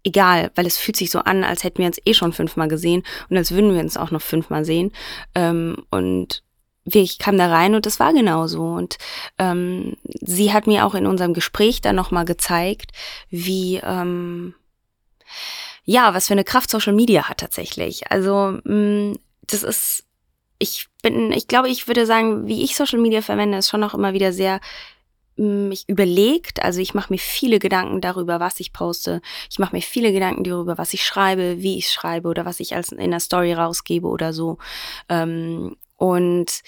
egal, 0.03 0.51
weil 0.55 0.65
es 0.65 0.77
fühlt 0.77 0.95
sich 0.95 1.11
so 1.11 1.19
an, 1.19 1.43
als 1.43 1.63
hätten 1.63 1.79
wir 1.79 1.87
uns 1.87 1.99
eh 2.05 2.13
schon 2.13 2.31
fünfmal 2.31 2.67
gesehen 2.67 3.03
und 3.29 3.37
als 3.37 3.51
würden 3.51 3.73
wir 3.73 3.81
uns 3.81 3.97
auch 3.97 4.11
noch 4.11 4.21
fünfmal 4.21 4.63
sehen. 4.63 4.91
Ähm, 5.33 5.83
und 5.89 6.43
ich 6.85 7.17
kam 7.17 7.37
da 7.37 7.47
rein 7.47 7.73
und 7.75 7.85
das 7.85 7.99
war 7.99 8.13
genauso. 8.13 8.63
Und 8.63 8.97
ähm, 9.39 9.97
sie 10.21 10.53
hat 10.53 10.67
mir 10.67 10.85
auch 10.85 10.93
in 10.93 11.07
unserem 11.07 11.33
Gespräch 11.33 11.81
dann 11.81 11.95
nochmal 11.95 12.25
gezeigt, 12.25 12.91
wie, 13.29 13.81
ähm, 13.83 14.53
ja, 15.83 16.13
was 16.13 16.27
für 16.27 16.33
eine 16.33 16.43
Kraft 16.43 16.69
Social 16.69 16.93
Media 16.93 17.27
hat 17.27 17.39
tatsächlich. 17.39 18.11
Also, 18.11 18.59
mh, 18.63 18.73
mm, 18.73 19.19
das 19.47 19.63
ist 19.63 20.04
ich 20.59 20.87
bin, 21.01 21.31
ich 21.31 21.47
glaube, 21.47 21.69
ich 21.69 21.87
würde 21.87 22.05
sagen, 22.05 22.47
wie 22.47 22.63
ich 22.63 22.75
Social 22.75 22.99
Media 22.99 23.21
verwende, 23.21 23.57
ist 23.57 23.69
schon 23.69 23.83
auch 23.83 23.93
immer 23.93 24.13
wieder 24.13 24.33
sehr 24.33 24.59
mich 25.37 25.87
mm, 25.87 25.91
überlegt. 25.91 26.63
Also 26.63 26.79
ich 26.79 26.93
mache 26.93 27.11
mir 27.11 27.19
viele 27.19 27.59
Gedanken 27.59 28.01
darüber, 28.01 28.39
was 28.39 28.59
ich 28.59 28.73
poste. 28.73 29.21
Ich 29.49 29.59
mache 29.59 29.75
mir 29.75 29.81
viele 29.81 30.11
Gedanken 30.13 30.43
darüber, 30.43 30.77
was 30.77 30.93
ich 30.93 31.03
schreibe, 31.03 31.61
wie 31.61 31.77
ich 31.77 31.91
schreibe 31.91 32.29
oder 32.29 32.45
was 32.45 32.59
ich 32.59 32.75
als 32.75 32.91
in 32.91 33.11
der 33.11 33.19
Story 33.19 33.53
rausgebe 33.53 34.07
oder 34.07 34.33
so. 34.33 34.57
Ähm, 35.09 35.75
und 35.97 36.61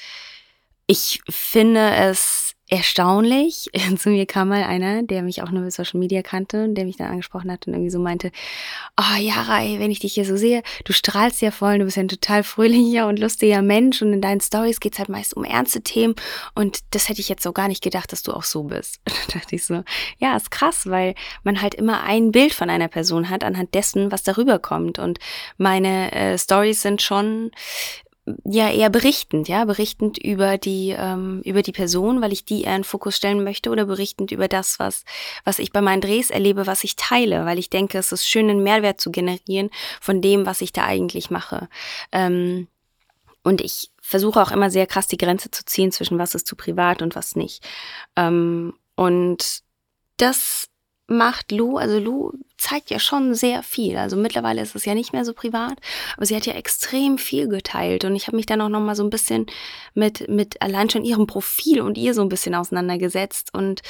ich 0.88 1.22
finde 1.29 1.91
es 1.96 2.47
erstaunlich. 2.70 3.70
Zu 3.98 4.10
mir 4.10 4.26
kam 4.26 4.50
mal 4.50 4.64
einer, 4.64 5.04
der 5.04 5.24
mich 5.24 5.42
auch 5.42 5.52
nur 5.52 5.64
mit 5.64 5.74
Social 5.74 6.00
Media 6.00 6.22
kannte 6.22 6.64
und 6.66 6.76
der 6.76 6.86
mich 6.86 6.98
dann 6.98 7.08
angesprochen 7.08 7.52
hat 7.52 7.66
und 7.68 7.74
irgendwie 7.74 7.90
so 7.90 8.00
meinte, 8.00 8.32
oh 9.00 9.18
Jara, 9.20 9.62
ey, 9.62 9.80
wenn 9.80 9.92
ich 9.92 10.00
dich 10.00 10.14
hier 10.14 10.26
so 10.26 10.36
sehe, 10.36 10.64
du 10.84 10.94
strahlst 10.94 11.42
ja 11.42 11.52
voll, 11.52 11.80
du 11.80 11.86
bist 11.86 11.98
ja 11.98 12.04
ein 12.04 12.10
total 12.10 12.44
fröhlicher 12.44 13.08
und 13.08 13.20
lustiger 13.20 13.62
Mensch 13.62 14.02
und 14.02 14.12
in 14.14 14.22
deinen 14.22 14.42
Stories 14.42 14.80
geht's 14.80 15.00
halt 15.00 15.10
meist 15.10 15.36
um 15.36 15.44
ernste 15.44 15.82
Themen 15.82 16.16
und 16.56 16.80
das 16.92 17.08
hätte 17.10 17.22
ich 17.22 17.30
jetzt 17.30 17.44
so 17.44 17.54
gar 17.54 17.68
nicht 17.68 17.84
gedacht, 17.84 18.12
dass 18.12 18.24
du 18.24 18.34
auch 18.34 18.44
so 18.44 18.64
bist. 18.64 19.00
da 19.06 19.40
dachte 19.40 19.56
ich 19.56 19.66
so, 19.66 19.84
ja, 20.20 20.36
ist 20.36 20.52
krass, 20.52 20.88
weil 20.88 21.16
man 21.44 21.62
halt 21.62 21.74
immer 21.74 22.04
ein 22.04 22.32
Bild 22.32 22.54
von 22.54 22.70
einer 22.70 22.90
Person 22.90 23.30
hat 23.30 23.44
anhand 23.44 23.74
dessen, 23.74 24.12
was 24.12 24.24
darüber 24.24 24.60
kommt 24.60 25.00
und 25.00 25.20
meine 25.58 26.12
äh, 26.12 26.38
Stories 26.38 26.82
sind 26.82 27.02
schon 27.02 27.52
ja 28.44 28.70
eher 28.70 28.90
berichtend, 28.90 29.48
ja, 29.48 29.66
berichtend 29.66 30.18
über 30.18 30.58
die 30.58 30.96
ähm, 30.98 31.42
über 31.44 31.62
die 31.62 31.72
Person, 31.72 32.22
weil 32.22 32.34
ich 32.34 32.46
die 32.46 32.64
eher 32.64 32.76
in 32.76 32.84
Fokus 32.84 33.16
stellen 33.16 33.44
möchte 33.44 33.70
oder 33.70 33.86
berichtend 33.86 34.32
über 34.32 34.48
das, 34.48 34.80
was 34.80 35.06
was 35.44 35.60
ich 35.60 35.72
bei 35.72 35.82
meinen 35.82 36.02
Drehs 36.02 36.30
erlebe, 36.30 36.68
was 36.68 36.84
ich 36.84 36.96
teile, 36.96 37.46
weil 37.46 37.60
ich 37.60 37.70
denke, 37.70 37.98
es 37.98 38.12
ist 38.12 38.28
schön, 38.28 38.50
einen 38.50 38.64
Mehrwert 38.64 39.00
zu 39.00 39.12
generieren 39.12 39.70
von 40.02 40.22
dem, 40.22 40.46
was 40.46 40.62
ich 40.62 40.74
da 40.74 40.84
eigentlich 40.84 41.30
mache. 41.30 41.70
Ähm, 42.12 42.68
und 43.44 43.62
ich 43.62 43.92
versuche 44.02 44.42
auch 44.42 44.52
immer 44.52 44.70
sehr 44.70 44.88
krass 44.88 45.08
die 45.08 45.18
Grenze 45.18 45.50
zu 45.52 45.64
ziehen 45.66 45.92
zwischen 45.92 46.18
was 46.20 46.36
ist 46.36 46.48
zu 46.48 46.56
privat 46.56 47.02
und 47.02 47.16
was 47.16 47.36
nicht. 47.36 47.66
Ähm, 48.18 48.74
und 48.96 49.62
das 50.18 50.68
macht 51.08 51.52
Lou, 51.52 51.78
also 51.78 52.00
Lou 52.00 52.34
zeigt 52.58 52.90
ja 52.90 53.00
schon 53.00 53.34
sehr 53.34 53.64
viel. 53.64 53.98
Also 53.98 54.16
mittlerweile 54.16 54.62
ist 54.62 54.76
es 54.76 54.86
ja 54.86 54.94
nicht 54.94 55.14
mehr 55.14 55.26
so 55.26 55.34
privat, 55.34 55.78
aber 56.16 56.26
sie 56.26 56.36
hat 56.36 56.46
ja 56.46 56.54
extrem 56.54 57.18
viel 57.18 57.48
geteilt 57.48 58.06
und 58.06 58.16
ich 58.16 58.28
habe 58.28 58.38
mich 58.38 58.46
dann 58.46 58.62
auch 58.62 58.70
noch 58.70 58.80
mal 58.80 58.96
so 58.96 59.04
ein 59.04 59.10
bisschen 59.10 59.46
mit 59.94 60.28
mit 60.28 60.62
allein 60.62 60.90
schon 60.90 61.06
ihrem 61.06 61.28
Profil 61.28 61.82
und 61.82 61.98
ihr 61.98 62.14
so 62.14 62.22
ein 62.22 62.30
bisschen 62.30 62.56
auseinandergesetzt 62.56 63.54
und 63.54 63.82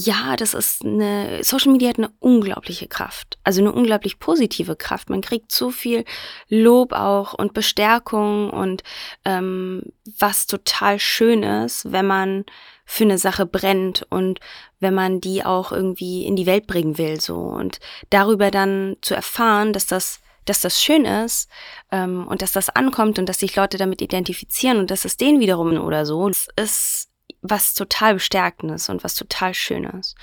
ja, 0.00 0.36
das 0.36 0.54
ist 0.54 0.84
eine, 0.84 1.44
Social 1.44 1.72
Media 1.72 1.90
hat 1.90 1.98
eine 1.98 2.12
unglaubliche 2.20 2.88
Kraft. 2.88 3.38
Also 3.44 3.60
eine 3.60 3.72
unglaublich 3.72 4.18
positive 4.18 4.76
Kraft. 4.76 5.10
Man 5.10 5.20
kriegt 5.20 5.52
so 5.52 5.70
viel 5.70 6.04
Lob 6.48 6.92
auch 6.92 7.34
und 7.34 7.52
Bestärkung 7.52 8.50
und 8.50 8.82
ähm, 9.24 9.82
was 10.18 10.46
total 10.46 10.98
schön 10.98 11.42
ist, 11.42 11.92
wenn 11.92 12.06
man 12.06 12.44
für 12.90 13.04
eine 13.04 13.18
Sache 13.18 13.46
brennt 13.46 14.04
und 14.10 14.40
wenn 14.80 14.94
man 14.94 15.20
die 15.20 15.44
auch 15.44 15.70
irgendwie 15.70 16.26
in 16.26 16.34
die 16.34 16.46
Welt 16.46 16.66
bringen 16.66 16.98
will, 16.98 17.20
so. 17.20 17.36
Und 17.36 17.78
darüber 18.10 18.50
dann 18.50 18.96
zu 19.00 19.14
erfahren, 19.14 19.72
dass 19.72 19.86
das 19.86 20.20
dass 20.44 20.62
das 20.62 20.82
schön 20.82 21.04
ist 21.04 21.48
ähm, 21.92 22.26
und 22.26 22.42
dass 22.42 22.50
das 22.50 22.68
ankommt 22.70 23.20
und 23.20 23.28
dass 23.28 23.38
sich 23.38 23.54
Leute 23.54 23.78
damit 23.78 24.02
identifizieren 24.02 24.78
und 24.78 24.90
dass 24.90 25.04
es 25.04 25.16
denen 25.16 25.38
wiederum 25.38 25.78
oder 25.78 26.04
so, 26.04 26.26
das 26.26 26.48
ist 26.56 27.10
was 27.42 27.74
total 27.74 28.14
Bestärkendes 28.14 28.88
und 28.88 29.04
was 29.04 29.14
total 29.14 29.54
Schönes. 29.54 30.16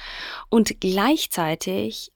Und 0.50 0.82
gleichzeitig 0.82 2.12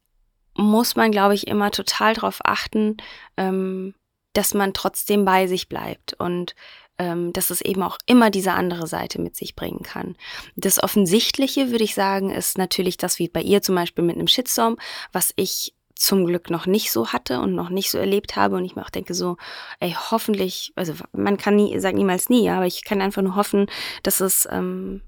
muss 0.56 0.98
man, 0.98 1.12
glaube 1.12 1.36
ich, 1.36 1.48
immer 1.48 1.72
total 1.72 2.16
darauf 2.16 2.40
achten, 2.44 2.98
ähm, 3.38 3.94
dass 4.34 4.54
man 4.54 4.74
trotzdem 4.74 5.24
bei 5.24 5.48
sich 5.48 5.70
bleibt 5.70 6.14
und 6.14 6.56
ähm, 7.02 7.34
dass 7.34 7.50
es 7.50 7.62
eben 7.62 7.82
auch 7.82 7.98
immer 8.06 8.30
diese 8.30 8.52
andere 8.52 8.86
Seite 8.86 9.20
mit 9.20 9.36
sich 9.36 9.56
bringen 9.56 9.82
kann. 9.82 10.16
Das 10.56 10.82
Offensichtliche, 10.82 11.72
würde 11.72 11.84
ich 11.84 11.96
sagen, 11.96 12.30
ist 12.30 12.60
natürlich 12.60 12.96
das, 12.96 13.18
wie 13.18 13.28
bei 13.28 13.42
ihr 13.42 13.64
zum 13.64 13.74
Beispiel 13.74 14.04
mit 14.04 14.18
einem 14.18 14.28
Shitstorm, 14.28 14.78
was 15.12 15.34
ich 15.36 15.74
zum 15.96 16.28
Glück 16.28 16.52
noch 16.52 16.68
nicht 16.68 16.92
so 16.92 17.08
hatte 17.08 17.40
und 17.40 17.56
noch 17.56 17.70
nicht 17.70 17.90
so 17.90 17.98
erlebt 17.98 18.36
habe 18.36 18.56
und 18.56 18.66
ich 18.66 18.76
mir 18.76 18.84
auch 18.84 18.92
denke 18.92 19.16
so, 19.16 19.38
ey, 19.80 19.96
hoffentlich, 20.12 20.74
also 20.76 20.94
man 21.12 21.38
kann 21.38 21.56
nie, 21.56 21.80
sagt 21.80 21.96
niemals 21.96 22.30
nie, 22.30 22.48
aber 22.52 22.68
ich 22.68 22.84
kann 22.84 23.02
einfach 23.02 23.24
nur 23.24 23.36
hoffen, 23.36 23.66
dass 24.04 24.20
es 24.20 24.48
ähm, 24.52 25.02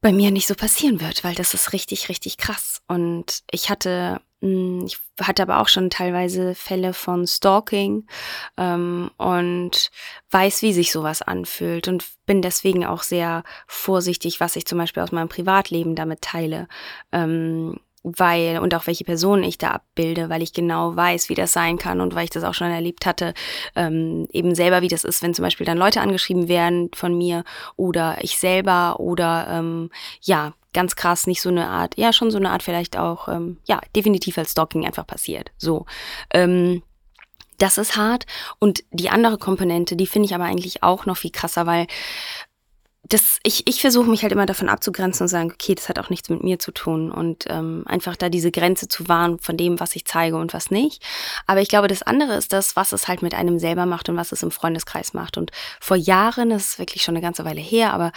bei 0.00 0.12
mir 0.12 0.30
nicht 0.30 0.46
so 0.46 0.54
passieren 0.54 1.02
wird, 1.02 1.22
weil 1.22 1.34
das 1.34 1.52
ist 1.52 1.74
richtig, 1.74 2.08
richtig 2.08 2.38
krass. 2.38 2.80
Und 2.88 3.42
ich 3.50 3.68
hatte, 3.68 4.22
ich 4.42 4.98
hatte 5.20 5.42
aber 5.42 5.60
auch 5.60 5.68
schon 5.68 5.88
teilweise 5.88 6.56
Fälle 6.56 6.94
von 6.94 7.28
Stalking 7.28 8.08
ähm, 8.56 9.10
und 9.16 9.90
weiß, 10.32 10.62
wie 10.62 10.72
sich 10.72 10.90
sowas 10.90 11.22
anfühlt 11.22 11.86
und 11.86 12.04
bin 12.26 12.42
deswegen 12.42 12.84
auch 12.84 13.04
sehr 13.04 13.44
vorsichtig, 13.68 14.40
was 14.40 14.56
ich 14.56 14.66
zum 14.66 14.78
Beispiel 14.78 15.02
aus 15.02 15.12
meinem 15.12 15.28
Privatleben 15.28 15.94
damit 15.94 16.22
teile. 16.22 16.66
Ähm, 17.12 17.78
weil 18.02 18.58
und 18.58 18.74
auch 18.74 18.86
welche 18.86 19.04
Personen 19.04 19.44
ich 19.44 19.58
da 19.58 19.70
abbilde, 19.70 20.28
weil 20.28 20.42
ich 20.42 20.52
genau 20.52 20.96
weiß, 20.96 21.28
wie 21.28 21.34
das 21.34 21.52
sein 21.52 21.78
kann 21.78 22.00
und 22.00 22.14
weil 22.14 22.24
ich 22.24 22.30
das 22.30 22.44
auch 22.44 22.54
schon 22.54 22.70
erlebt 22.70 23.06
hatte, 23.06 23.34
ähm, 23.76 24.28
eben 24.32 24.54
selber, 24.54 24.82
wie 24.82 24.88
das 24.88 25.04
ist, 25.04 25.22
wenn 25.22 25.34
zum 25.34 25.44
Beispiel 25.44 25.66
dann 25.66 25.78
Leute 25.78 26.00
angeschrieben 26.00 26.48
werden 26.48 26.90
von 26.94 27.16
mir 27.16 27.44
oder 27.76 28.18
ich 28.20 28.38
selber 28.38 28.98
oder 29.00 29.46
ähm, 29.50 29.90
ja, 30.20 30.52
ganz 30.72 30.96
krass, 30.96 31.26
nicht 31.26 31.42
so 31.42 31.50
eine 31.50 31.68
Art, 31.68 31.96
ja, 31.96 32.12
schon 32.12 32.30
so 32.30 32.38
eine 32.38 32.50
Art 32.50 32.62
vielleicht 32.62 32.96
auch, 32.96 33.28
ähm, 33.28 33.58
ja, 33.66 33.80
definitiv 33.94 34.38
als 34.38 34.52
Stalking 34.52 34.86
einfach 34.86 35.06
passiert. 35.06 35.52
So. 35.58 35.86
Ähm, 36.32 36.82
das 37.58 37.78
ist 37.78 37.96
hart. 37.96 38.26
Und 38.58 38.82
die 38.90 39.10
andere 39.10 39.38
Komponente, 39.38 39.94
die 39.94 40.06
finde 40.06 40.26
ich 40.26 40.34
aber 40.34 40.44
eigentlich 40.44 40.82
auch 40.82 41.06
noch 41.06 41.16
viel 41.16 41.30
krasser, 41.30 41.66
weil 41.66 41.86
das, 43.08 43.38
ich, 43.42 43.66
ich 43.66 43.80
versuche 43.80 44.08
mich 44.08 44.22
halt 44.22 44.32
immer 44.32 44.46
davon 44.46 44.68
abzugrenzen 44.68 45.24
und 45.24 45.28
sagen, 45.28 45.50
okay, 45.52 45.74
das 45.74 45.88
hat 45.88 45.98
auch 45.98 46.08
nichts 46.08 46.28
mit 46.28 46.44
mir 46.44 46.60
zu 46.60 46.70
tun 46.70 47.10
und 47.10 47.46
ähm, 47.48 47.82
einfach 47.86 48.14
da 48.16 48.28
diese 48.28 48.52
Grenze 48.52 48.86
zu 48.86 49.08
wahren 49.08 49.40
von 49.40 49.56
dem, 49.56 49.80
was 49.80 49.96
ich 49.96 50.04
zeige 50.04 50.36
und 50.36 50.54
was 50.54 50.70
nicht. 50.70 51.02
Aber 51.48 51.60
ich 51.60 51.68
glaube, 51.68 51.88
das 51.88 52.02
andere 52.02 52.34
ist 52.34 52.52
das, 52.52 52.76
was 52.76 52.92
es 52.92 53.08
halt 53.08 53.20
mit 53.22 53.34
einem 53.34 53.58
selber 53.58 53.86
macht 53.86 54.08
und 54.08 54.16
was 54.16 54.30
es 54.30 54.44
im 54.44 54.52
Freundeskreis 54.52 55.14
macht. 55.14 55.36
Und 55.36 55.50
vor 55.80 55.96
Jahren, 55.96 56.50
das 56.50 56.64
ist 56.64 56.78
wirklich 56.78 57.02
schon 57.02 57.16
eine 57.16 57.22
ganze 57.22 57.44
Weile 57.44 57.60
her, 57.60 57.92
aber 57.92 58.12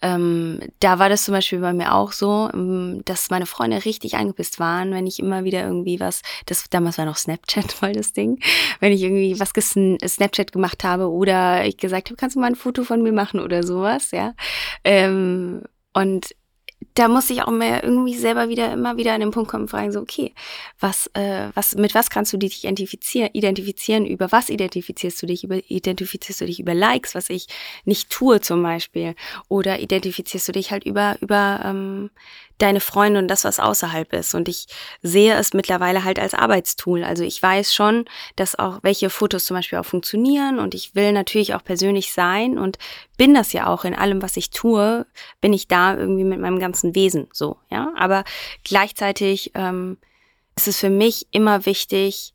ähm, 0.00 0.60
da 0.80 0.98
war 0.98 1.10
das 1.10 1.24
zum 1.24 1.34
Beispiel 1.34 1.60
bei 1.60 1.74
mir 1.74 1.94
auch 1.94 2.12
so, 2.12 2.48
ähm, 2.54 3.02
dass 3.04 3.28
meine 3.28 3.46
Freunde 3.46 3.84
richtig 3.84 4.16
angepisst 4.16 4.58
waren, 4.58 4.92
wenn 4.92 5.06
ich 5.06 5.18
immer 5.18 5.44
wieder 5.44 5.62
irgendwie 5.62 6.00
was, 6.00 6.22
das 6.46 6.64
damals 6.70 6.96
war 6.96 7.04
noch 7.04 7.18
Snapchat 7.18 7.72
voll 7.80 7.92
das 7.92 8.14
Ding, 8.14 8.40
wenn 8.80 8.92
ich 8.92 9.02
irgendwie 9.02 9.38
was 9.38 9.50
Snapchat 9.50 10.50
gemacht 10.50 10.82
habe 10.82 11.10
oder 11.10 11.66
ich 11.66 11.76
gesagt 11.76 12.08
habe, 12.08 12.16
kannst 12.16 12.36
du 12.36 12.40
mal 12.40 12.46
ein 12.46 12.56
Foto 12.56 12.84
von 12.84 13.02
mir 13.02 13.12
machen 13.12 13.38
oder 13.38 13.62
sowas, 13.62 14.12
ja. 14.12 14.29
Ähm, 14.84 15.62
und 15.92 16.34
da 16.94 17.08
muss 17.08 17.30
ich 17.30 17.42
auch 17.42 17.50
mehr 17.50 17.84
irgendwie 17.84 18.14
selber 18.14 18.48
wieder 18.48 18.72
immer 18.72 18.96
wieder 18.96 19.12
an 19.12 19.20
den 19.20 19.30
Punkt 19.30 19.50
kommen 19.50 19.64
und 19.64 19.68
fragen, 19.68 19.92
so, 19.92 20.00
okay, 20.00 20.34
was, 20.78 21.08
äh, 21.12 21.48
was, 21.54 21.74
mit 21.74 21.94
was 21.94 22.10
kannst 22.10 22.32
du 22.32 22.38
dich 22.38 22.64
identifizieren, 22.64 23.30
identifizieren, 23.32 24.06
über 24.06 24.32
was 24.32 24.48
identifizierst 24.48 25.22
du 25.22 25.26
dich, 25.26 25.44
über, 25.44 25.58
identifizierst 25.70 26.40
du 26.40 26.46
dich 26.46 26.58
über 26.58 26.74
Likes, 26.74 27.14
was 27.14 27.28
ich 27.30 27.46
nicht 27.84 28.10
tue 28.10 28.40
zum 28.40 28.62
Beispiel, 28.62 29.14
oder 29.48 29.80
identifizierst 29.80 30.48
du 30.48 30.52
dich 30.52 30.70
halt 30.70 30.84
über, 30.84 31.16
über 31.20 31.60
ähm, 31.64 32.10
deine 32.62 32.80
Freunde 32.80 33.20
und 33.20 33.28
das, 33.28 33.44
was 33.44 33.58
außerhalb 33.60 34.12
ist. 34.12 34.34
Und 34.34 34.48
ich 34.48 34.66
sehe 35.02 35.34
es 35.34 35.54
mittlerweile 35.54 36.04
halt 36.04 36.18
als 36.18 36.34
Arbeitstool. 36.34 37.04
Also 37.04 37.24
ich 37.24 37.42
weiß 37.42 37.74
schon, 37.74 38.04
dass 38.36 38.58
auch 38.58 38.80
welche 38.82 39.10
Fotos 39.10 39.44
zum 39.44 39.56
Beispiel 39.56 39.78
auch 39.78 39.84
funktionieren 39.84 40.58
und 40.58 40.74
ich 40.74 40.94
will 40.94 41.12
natürlich 41.12 41.54
auch 41.54 41.64
persönlich 41.64 42.12
sein 42.12 42.58
und 42.58 42.78
bin 43.16 43.34
das 43.34 43.52
ja 43.52 43.66
auch 43.66 43.84
in 43.84 43.94
allem, 43.94 44.22
was 44.22 44.36
ich 44.36 44.50
tue, 44.50 45.06
bin 45.40 45.52
ich 45.52 45.68
da 45.68 45.96
irgendwie 45.96 46.24
mit 46.24 46.40
meinem 46.40 46.58
ganzen 46.58 46.94
Wesen 46.94 47.28
so, 47.32 47.56
ja. 47.70 47.92
Aber 47.96 48.24
gleichzeitig 48.64 49.52
ähm, 49.54 49.98
ist 50.56 50.68
es 50.68 50.78
für 50.78 50.90
mich 50.90 51.26
immer 51.30 51.66
wichtig, 51.66 52.34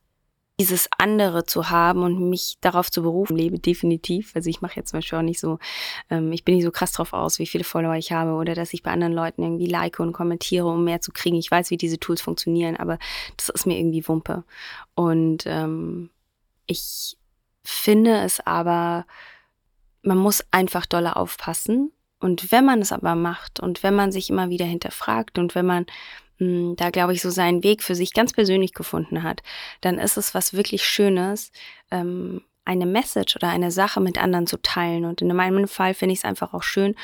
dieses 0.59 0.87
andere 0.97 1.45
zu 1.45 1.69
haben 1.69 2.03
und 2.03 2.29
mich 2.29 2.57
darauf 2.61 2.89
zu 2.89 3.01
berufen, 3.01 3.35
lebe 3.35 3.59
definitiv. 3.59 4.31
Also 4.35 4.49
ich 4.49 4.61
mache 4.61 4.77
jetzt 4.77 4.91
zum 4.91 4.99
Beispiel 4.99 5.19
auch 5.19 5.23
nicht 5.23 5.39
so, 5.39 5.59
ähm, 6.09 6.31
ich 6.31 6.45
bin 6.45 6.55
nicht 6.55 6.63
so 6.63 6.71
krass 6.71 6.93
drauf 6.93 7.11
aus, 7.11 7.39
wie 7.39 7.45
viele 7.45 7.65
Follower 7.65 7.95
ich 7.95 8.13
habe 8.13 8.31
oder 8.31 8.55
dass 8.55 8.73
ich 8.73 8.81
bei 8.81 8.91
anderen 8.91 9.13
Leuten 9.13 9.43
irgendwie 9.43 9.67
like 9.67 9.99
und 9.99 10.13
kommentiere, 10.13 10.67
um 10.67 10.85
mehr 10.85 11.01
zu 11.01 11.11
kriegen. 11.11 11.35
Ich 11.35 11.51
weiß, 11.51 11.71
wie 11.71 11.77
diese 11.77 11.99
Tools 11.99 12.21
funktionieren, 12.21 12.77
aber 12.77 12.99
das 13.35 13.49
ist 13.49 13.67
mir 13.67 13.77
irgendwie 13.77 14.07
Wumpe. 14.07 14.45
Und 14.95 15.43
ähm, 15.45 16.09
ich 16.67 17.17
finde 17.63 18.19
es 18.19 18.39
aber, 18.39 19.05
man 20.03 20.17
muss 20.17 20.45
einfach 20.51 20.85
doller 20.85 21.17
aufpassen. 21.17 21.91
Und 22.19 22.51
wenn 22.53 22.63
man 22.63 22.81
es 22.81 22.93
aber 22.93 23.15
macht 23.15 23.59
und 23.59 23.83
wenn 23.83 23.93
man 23.93 24.13
sich 24.13 24.29
immer 24.29 24.49
wieder 24.49 24.65
hinterfragt 24.65 25.37
und 25.37 25.53
wenn 25.53 25.65
man 25.65 25.85
hm, 26.37 26.75
da 26.75 26.89
glaube 26.89 27.13
ich, 27.13 27.21
so 27.21 27.29
seinen 27.29 27.63
Weg 27.63 27.83
für 27.83 27.95
sich 27.95 28.13
ganz 28.13 28.33
persönlich 28.33 28.73
gefunden 28.73 29.23
hat, 29.23 29.41
dann 29.81 29.99
ist 29.99 30.17
es 30.17 30.33
was 30.33 30.53
wirklich 30.53 30.85
Schönes, 30.85 31.51
ähm, 31.91 32.41
eine 32.65 32.87
Message 32.87 33.35
oder 33.35 33.49
eine 33.49 33.71
Sache 33.71 34.01
mit 34.01 34.17
anderen 34.17 34.47
zu 34.47 34.57
teilen. 34.61 35.05
Und 35.05 35.21
in 35.21 35.33
meinem 35.35 35.67
Fall 35.67 35.93
finde 35.93 36.13
ich 36.13 36.19
es 36.19 36.25
einfach 36.25 36.53
auch 36.53 36.63
schön, 36.63 36.95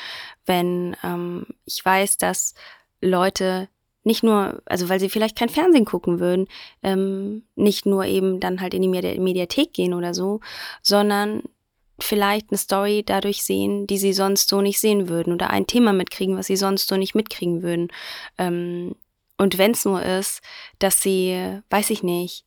wenn 0.44 0.96
ähm, 1.04 1.46
ich 1.64 1.84
weiß, 1.84 2.18
dass 2.18 2.54
Leute 3.00 3.68
nicht 4.04 4.24
nur, 4.24 4.60
also 4.66 4.88
weil 4.88 4.98
sie 4.98 5.08
vielleicht 5.08 5.38
kein 5.38 5.48
Fernsehen 5.48 5.84
gucken 5.84 6.18
würden, 6.18 6.48
ähm, 6.82 7.44
nicht 7.54 7.86
nur 7.86 8.04
eben 8.04 8.40
dann 8.40 8.60
halt 8.60 8.74
in 8.74 8.82
die 8.82 8.88
Mediathek 8.88 9.72
gehen 9.72 9.94
oder 9.94 10.12
so, 10.12 10.40
sondern 10.82 11.44
vielleicht 12.00 12.50
eine 12.50 12.58
Story 12.58 13.04
dadurch 13.06 13.44
sehen, 13.44 13.86
die 13.86 13.98
sie 13.98 14.12
sonst 14.12 14.48
so 14.48 14.60
nicht 14.60 14.80
sehen 14.80 15.08
würden 15.08 15.32
oder 15.32 15.50
ein 15.50 15.68
Thema 15.68 15.92
mitkriegen, 15.92 16.36
was 16.36 16.48
sie 16.48 16.56
sonst 16.56 16.88
so 16.88 16.96
nicht 16.96 17.14
mitkriegen 17.14 17.62
würden. 17.62 17.88
Ähm, 18.38 18.96
und 19.42 19.58
wenn 19.58 19.72
es 19.72 19.84
nur 19.84 20.02
ist, 20.02 20.40
dass 20.78 21.02
sie, 21.02 21.60
weiß 21.70 21.90
ich 21.90 22.02
nicht, 22.02 22.44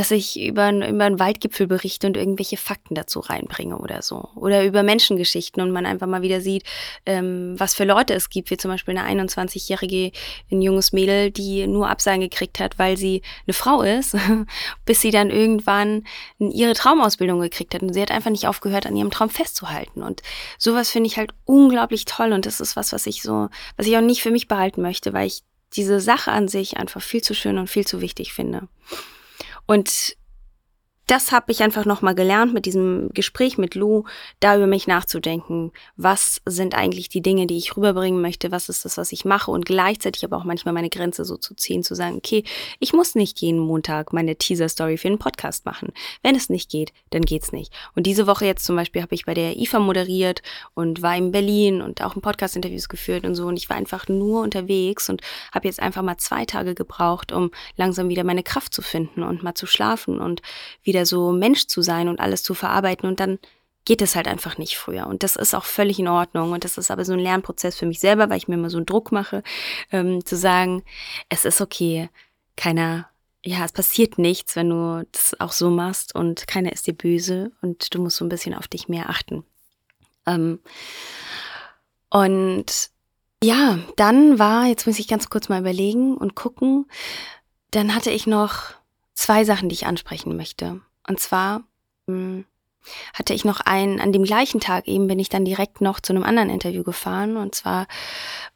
dass 0.00 0.10
ich 0.12 0.40
über, 0.40 0.70
über 0.70 1.04
einen 1.04 1.18
Waldgipfel 1.18 1.66
berichte 1.66 2.06
und 2.06 2.16
irgendwelche 2.16 2.56
Fakten 2.56 2.94
dazu 2.94 3.20
reinbringe 3.20 3.76
oder 3.76 4.00
so. 4.00 4.30
Oder 4.34 4.64
über 4.64 4.82
Menschengeschichten 4.82 5.62
und 5.62 5.72
man 5.72 5.84
einfach 5.84 6.06
mal 6.06 6.22
wieder 6.22 6.40
sieht, 6.40 6.64
ähm, 7.04 7.54
was 7.58 7.74
für 7.74 7.84
Leute 7.84 8.14
es 8.14 8.30
gibt, 8.30 8.50
wie 8.50 8.56
zum 8.56 8.70
Beispiel 8.70 8.96
eine 8.96 9.22
21-jährige, 9.22 10.12
ein 10.50 10.62
junges 10.62 10.94
Mädel, 10.94 11.30
die 11.30 11.66
nur 11.66 11.90
Absagen 11.90 12.22
gekriegt 12.22 12.60
hat, 12.60 12.78
weil 12.78 12.96
sie 12.96 13.20
eine 13.46 13.52
Frau 13.52 13.82
ist, 13.82 14.16
bis 14.86 15.02
sie 15.02 15.10
dann 15.10 15.28
irgendwann 15.28 16.04
ihre 16.38 16.72
Traumausbildung 16.72 17.38
gekriegt 17.40 17.74
hat. 17.74 17.82
Und 17.82 17.92
sie 17.92 18.00
hat 18.00 18.10
einfach 18.10 18.30
nicht 18.30 18.46
aufgehört, 18.46 18.86
an 18.86 18.96
ihrem 18.96 19.10
Traum 19.10 19.28
festzuhalten. 19.28 20.02
Und 20.02 20.22
sowas 20.56 20.88
finde 20.88 21.08
ich 21.08 21.18
halt 21.18 21.32
unglaublich 21.44 22.06
toll 22.06 22.32
und 22.32 22.46
das 22.46 22.60
ist 22.60 22.74
was, 22.74 22.94
was 22.94 23.06
ich 23.06 23.20
so, 23.20 23.50
was 23.76 23.86
ich 23.86 23.98
auch 23.98 24.00
nicht 24.00 24.22
für 24.22 24.30
mich 24.30 24.48
behalten 24.48 24.80
möchte, 24.80 25.12
weil 25.12 25.26
ich 25.26 25.42
diese 25.74 26.00
Sache 26.00 26.32
an 26.32 26.48
sich 26.48 26.76
einfach 26.76 27.02
viel 27.02 27.22
zu 27.22 27.34
schön 27.34 27.58
und 27.58 27.68
viel 27.68 27.86
zu 27.86 28.00
wichtig 28.00 28.32
finde. 28.32 28.68
Und 29.66 30.16
das 31.10 31.32
habe 31.32 31.50
ich 31.50 31.60
einfach 31.64 31.84
nochmal 31.86 32.14
gelernt 32.14 32.54
mit 32.54 32.66
diesem 32.66 33.08
Gespräch 33.12 33.58
mit 33.58 33.74
Lou, 33.74 34.04
da 34.38 34.56
über 34.56 34.68
mich 34.68 34.86
nachzudenken. 34.86 35.72
Was 35.96 36.40
sind 36.46 36.76
eigentlich 36.76 37.08
die 37.08 37.20
Dinge, 37.20 37.48
die 37.48 37.56
ich 37.56 37.76
rüberbringen 37.76 38.22
möchte? 38.22 38.52
Was 38.52 38.68
ist 38.68 38.84
das, 38.84 38.96
was 38.96 39.10
ich 39.10 39.24
mache? 39.24 39.50
Und 39.50 39.66
gleichzeitig 39.66 40.24
aber 40.24 40.36
auch 40.36 40.44
manchmal 40.44 40.72
meine 40.72 40.88
Grenze 40.88 41.24
so 41.24 41.36
zu 41.36 41.56
ziehen, 41.56 41.82
zu 41.82 41.96
sagen, 41.96 42.16
okay, 42.16 42.44
ich 42.78 42.92
muss 42.92 43.16
nicht 43.16 43.40
jeden 43.40 43.58
Montag 43.58 44.12
meine 44.12 44.36
Teaser-Story 44.36 44.98
für 44.98 45.08
einen 45.08 45.18
Podcast 45.18 45.66
machen. 45.66 45.92
Wenn 46.22 46.36
es 46.36 46.48
nicht 46.48 46.70
geht, 46.70 46.92
dann 47.10 47.22
geht's 47.22 47.50
nicht. 47.50 47.72
Und 47.96 48.06
diese 48.06 48.28
Woche 48.28 48.46
jetzt 48.46 48.64
zum 48.64 48.76
Beispiel 48.76 49.02
habe 49.02 49.16
ich 49.16 49.24
bei 49.24 49.34
der 49.34 49.56
IFA 49.56 49.80
moderiert 49.80 50.42
und 50.74 51.02
war 51.02 51.16
in 51.16 51.32
Berlin 51.32 51.82
und 51.82 52.02
auch 52.04 52.14
ein 52.14 52.22
Podcast-Interviews 52.22 52.88
geführt 52.88 53.24
und 53.24 53.34
so. 53.34 53.46
Und 53.46 53.56
ich 53.56 53.68
war 53.68 53.76
einfach 53.76 54.06
nur 54.06 54.42
unterwegs 54.42 55.10
und 55.10 55.22
habe 55.52 55.66
jetzt 55.66 55.80
einfach 55.80 56.02
mal 56.02 56.18
zwei 56.18 56.44
Tage 56.44 56.76
gebraucht, 56.76 57.32
um 57.32 57.50
langsam 57.74 58.08
wieder 58.08 58.22
meine 58.22 58.44
Kraft 58.44 58.72
zu 58.72 58.80
finden 58.80 59.24
und 59.24 59.42
mal 59.42 59.54
zu 59.54 59.66
schlafen 59.66 60.20
und 60.20 60.40
wieder 60.84 60.99
wieder 61.00 61.06
so 61.06 61.32
Mensch 61.32 61.66
zu 61.66 61.80
sein 61.80 62.08
und 62.08 62.20
alles 62.20 62.42
zu 62.42 62.52
verarbeiten 62.54 63.08
und 63.08 63.20
dann 63.20 63.38
geht 63.86 64.02
es 64.02 64.14
halt 64.14 64.28
einfach 64.28 64.58
nicht 64.58 64.76
früher. 64.76 65.06
Und 65.06 65.22
das 65.22 65.36
ist 65.36 65.54
auch 65.54 65.64
völlig 65.64 65.98
in 65.98 66.08
Ordnung. 66.08 66.52
Und 66.52 66.64
das 66.64 66.76
ist 66.76 66.90
aber 66.90 67.04
so 67.06 67.14
ein 67.14 67.18
Lernprozess 67.18 67.76
für 67.76 67.86
mich 67.86 67.98
selber, 67.98 68.28
weil 68.28 68.36
ich 68.36 68.46
mir 68.46 68.56
immer 68.56 68.68
so 68.68 68.76
einen 68.76 68.84
Druck 68.84 69.10
mache, 69.10 69.42
ähm, 69.90 70.24
zu 70.24 70.36
sagen, 70.36 70.84
es 71.30 71.46
ist 71.46 71.62
okay, 71.62 72.10
keiner, 72.56 73.08
ja, 73.42 73.64
es 73.64 73.72
passiert 73.72 74.18
nichts, 74.18 74.54
wenn 74.54 74.68
du 74.68 75.06
das 75.12 75.40
auch 75.40 75.52
so 75.52 75.70
machst 75.70 76.14
und 76.14 76.46
keiner 76.46 76.72
ist 76.72 76.86
dir 76.86 76.92
böse 76.92 77.52
und 77.62 77.94
du 77.94 78.02
musst 78.02 78.18
so 78.18 78.24
ein 78.24 78.28
bisschen 78.28 78.54
auf 78.54 78.68
dich 78.68 78.88
mehr 78.88 79.08
achten. 79.08 79.44
Ähm, 80.26 80.60
und 82.10 82.90
ja, 83.42 83.78
dann 83.96 84.38
war, 84.38 84.66
jetzt 84.66 84.86
muss 84.86 84.98
ich 84.98 85.08
ganz 85.08 85.30
kurz 85.30 85.48
mal 85.48 85.60
überlegen 85.60 86.18
und 86.18 86.34
gucken, 86.34 86.84
dann 87.70 87.94
hatte 87.94 88.10
ich 88.10 88.26
noch 88.26 88.74
zwei 89.14 89.44
Sachen, 89.44 89.70
die 89.70 89.74
ich 89.74 89.86
ansprechen 89.86 90.36
möchte. 90.36 90.82
Und 91.08 91.20
zwar 91.20 91.64
mh, 92.06 92.14
hm, 92.14 92.44
hatte 93.14 93.34
ich 93.34 93.44
noch 93.44 93.60
einen, 93.60 94.00
an 94.00 94.12
dem 94.12 94.24
gleichen 94.24 94.60
Tag 94.60 94.88
eben 94.88 95.06
bin 95.06 95.18
ich 95.18 95.28
dann 95.28 95.44
direkt 95.44 95.80
noch 95.80 96.00
zu 96.00 96.12
einem 96.12 96.24
anderen 96.24 96.50
Interview 96.50 96.82
gefahren. 96.82 97.36
Und 97.36 97.54
zwar 97.54 97.86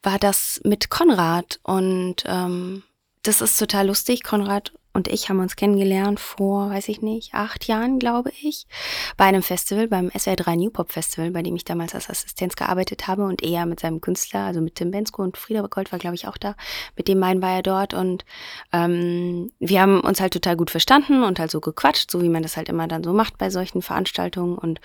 war 0.03 0.19
das 0.19 0.61
mit 0.63 0.89
Konrad. 0.89 1.59
Und 1.63 2.23
ähm, 2.25 2.83
das 3.23 3.41
ist 3.41 3.57
total 3.57 3.87
lustig. 3.87 4.23
Konrad 4.23 4.73
und 4.95 5.09
ich 5.09 5.27
haben 5.27 5.39
uns 5.39 5.57
kennengelernt 5.57 6.21
vor, 6.21 6.69
weiß 6.69 6.87
ich 6.87 7.01
nicht, 7.01 7.33
acht 7.33 7.67
Jahren, 7.67 7.99
glaube 7.99 8.31
ich, 8.41 8.65
bei 9.17 9.25
einem 9.25 9.43
Festival, 9.43 9.89
beim 9.89 10.07
SWR3 10.07 10.55
New 10.55 10.69
Pop 10.69 10.89
Festival, 10.89 11.31
bei 11.31 11.43
dem 11.43 11.53
ich 11.57 11.65
damals 11.65 11.93
als 11.93 12.09
Assistenz 12.09 12.55
gearbeitet 12.55 13.05
habe 13.05 13.25
und 13.25 13.43
er 13.43 13.65
mit 13.65 13.81
seinem 13.81 13.99
Künstler, 13.99 14.45
also 14.45 14.61
mit 14.61 14.75
Tim 14.75 14.91
Bensko 14.91 15.21
und 15.21 15.35
Frieda 15.35 15.67
Gold 15.67 15.91
war, 15.91 15.99
glaube 15.99 16.15
ich, 16.15 16.29
auch 16.29 16.37
da. 16.37 16.55
Mit 16.95 17.09
dem 17.09 17.19
beiden 17.19 17.41
war 17.41 17.51
er 17.51 17.61
dort 17.61 17.93
und 17.93 18.23
ähm, 18.71 19.51
wir 19.59 19.81
haben 19.81 19.99
uns 19.99 20.21
halt 20.21 20.31
total 20.31 20.55
gut 20.55 20.71
verstanden 20.71 21.23
und 21.23 21.39
halt 21.39 21.51
so 21.51 21.59
gequatscht, 21.59 22.09
so 22.09 22.21
wie 22.21 22.29
man 22.29 22.41
das 22.41 22.55
halt 22.55 22.69
immer 22.69 22.87
dann 22.87 23.03
so 23.03 23.11
macht 23.11 23.37
bei 23.37 23.49
solchen 23.49 23.81
Veranstaltungen 23.81 24.57
und 24.57 24.79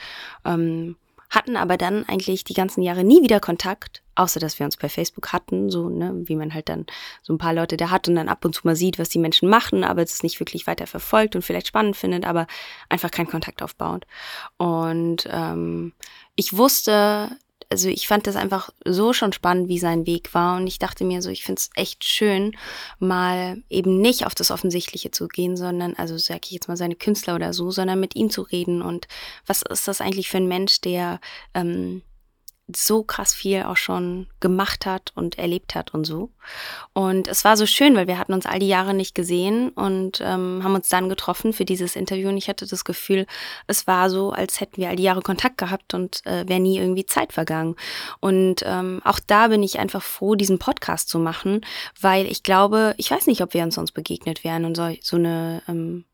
ähm, 0.44 0.96
hatten 1.31 1.57
aber 1.57 1.77
dann 1.77 2.07
eigentlich 2.09 2.45
die 2.45 2.55
ganzen 2.55 2.83
Jahre 2.83 3.05
nie 3.05 3.23
wieder 3.23 3.40
Kontakt, 3.40 4.03
außer 4.16 4.40
dass 4.40 4.59
wir 4.59 4.66
uns 4.66 4.77
bei 4.77 4.88
Facebook 4.88 5.33
hatten, 5.33 5.71
so, 5.71 5.88
ne, 5.88 6.12
wie 6.25 6.37
man 6.37 6.53
halt 6.53 6.69
dann 6.69 6.87
so 7.23 7.33
ein 7.33 7.38
paar 7.38 7.55
Leute 7.55 7.77
da 7.77 7.90
hat 7.90 8.09
und 8.09 8.16
dann 8.16 8.29
ab 8.29 8.45
und 8.45 8.55
zu 8.55 8.62
mal 8.64 8.77
sieht, 8.77 8.99
was 8.99 9.09
die 9.09 9.21
Menschen 9.21 9.49
machen, 9.49 9.85
aber 9.85 10.03
es 10.03 10.23
nicht 10.23 10.40
wirklich 10.40 10.66
weiter 10.66 10.88
verfolgt 10.88 11.37
und 11.37 11.43
vielleicht 11.43 11.69
spannend 11.69 11.97
findet, 11.97 12.27
aber 12.27 12.47
einfach 12.88 13.11
keinen 13.11 13.29
Kontakt 13.29 13.62
aufbaut. 13.62 14.07
Und 14.57 15.29
ähm, 15.31 15.93
ich 16.35 16.57
wusste, 16.57 17.31
also 17.70 17.88
ich 17.88 18.09
fand 18.09 18.26
das 18.26 18.35
einfach 18.35 18.70
so 18.85 19.12
schon 19.12 19.33
spannend, 19.33 19.68
wie 19.68 19.78
sein 19.78 20.04
Weg 20.04 20.35
war. 20.35 20.56
Und 20.56 20.66
ich 20.66 20.80
dachte 20.80 21.04
mir 21.04 21.22
so, 21.22 21.30
ich 21.30 21.44
finde 21.44 21.61
es 21.61 21.70
echt 21.76 22.04
schön, 22.04 22.56
mal 22.98 23.62
eben 23.70 24.00
nicht 24.00 24.26
auf 24.26 24.35
das 24.35 24.50
Offensichtliche 24.50 25.12
zu 25.12 25.28
gehen, 25.28 25.56
sondern, 25.56 25.94
also 25.94 26.18
sage 26.18 26.40
ich 26.44 26.50
jetzt 26.50 26.66
mal 26.66 26.76
seine 26.76 26.96
Künstler 26.96 27.37
oder 27.37 27.52
so, 27.52 27.70
sondern 27.70 28.00
mit 28.00 28.16
ihm 28.16 28.28
zu 28.28 28.42
reden. 28.42 28.83
Und 28.83 29.06
was 29.46 29.62
ist 29.62 29.87
das 29.87 30.00
eigentlich 30.00 30.28
für 30.28 30.38
ein 30.38 30.48
Mensch, 30.48 30.80
der 30.80 31.20
ähm, 31.54 32.02
so 32.76 33.02
krass 33.02 33.35
viel 33.35 33.62
auch 33.62 33.76
schon 33.76 34.26
gemacht 34.40 34.87
hat 34.87 35.12
und 35.14 35.38
erlebt 35.38 35.74
hat 35.74 35.94
und 35.94 36.04
so. 36.04 36.30
Und 36.92 37.28
es 37.28 37.44
war 37.44 37.56
so 37.56 37.66
schön, 37.66 37.94
weil 37.96 38.06
wir 38.06 38.18
hatten 38.18 38.33
uns 38.33 38.46
all 38.46 38.59
die 38.59 38.68
Jahre 38.68 38.94
nicht 38.94 39.14
gesehen 39.14 39.70
und 39.70 40.20
ähm, 40.20 40.61
haben 40.62 40.74
uns 40.74 40.88
dann 40.88 41.09
getroffen 41.09 41.52
für 41.52 41.64
dieses 41.64 41.96
Interview 41.96 42.28
und 42.28 42.37
ich 42.37 42.48
hatte 42.48 42.66
das 42.66 42.85
Gefühl, 42.85 43.26
es 43.66 43.87
war 43.87 44.11
so, 44.11 44.30
als 44.33 44.61
hätten 44.61 44.78
wir 44.78 44.88
all 44.88 44.96
die 44.96 45.02
Jahre 45.02 45.22
Kontakt 45.22 45.59
gehabt 45.59 45.94
und 45.94 46.24
äh, 46.26 46.48
wäre 46.48 46.61
nie 46.61 46.78
irgendwie 46.78 47.06
Zeit 47.06 47.33
vergangen. 47.33 47.76
Und 48.20 48.62
ähm, 48.64 49.00
auch 49.04 49.20
da 49.26 49.48
bin 49.48 49.62
ich 49.62 49.78
einfach 49.78 50.02
froh, 50.02 50.35
diesen 50.35 50.59
Podcast 50.59 51.09
zu 51.09 51.18
machen, 51.18 51.61
weil 52.00 52.26
ich 52.26 52.42
glaube, 52.42 52.94
ich 52.96 53.11
weiß 53.11 53.26
nicht, 53.26 53.42
ob 53.42 53.54
wir 53.54 53.62
uns 53.62 53.74
sonst 53.74 53.92
begegnet 53.92 54.44
wären 54.44 54.64
und 54.64 54.76
so, 54.76 54.94
so 55.02 55.16
eine 55.16 55.62
ähm, 55.68 56.04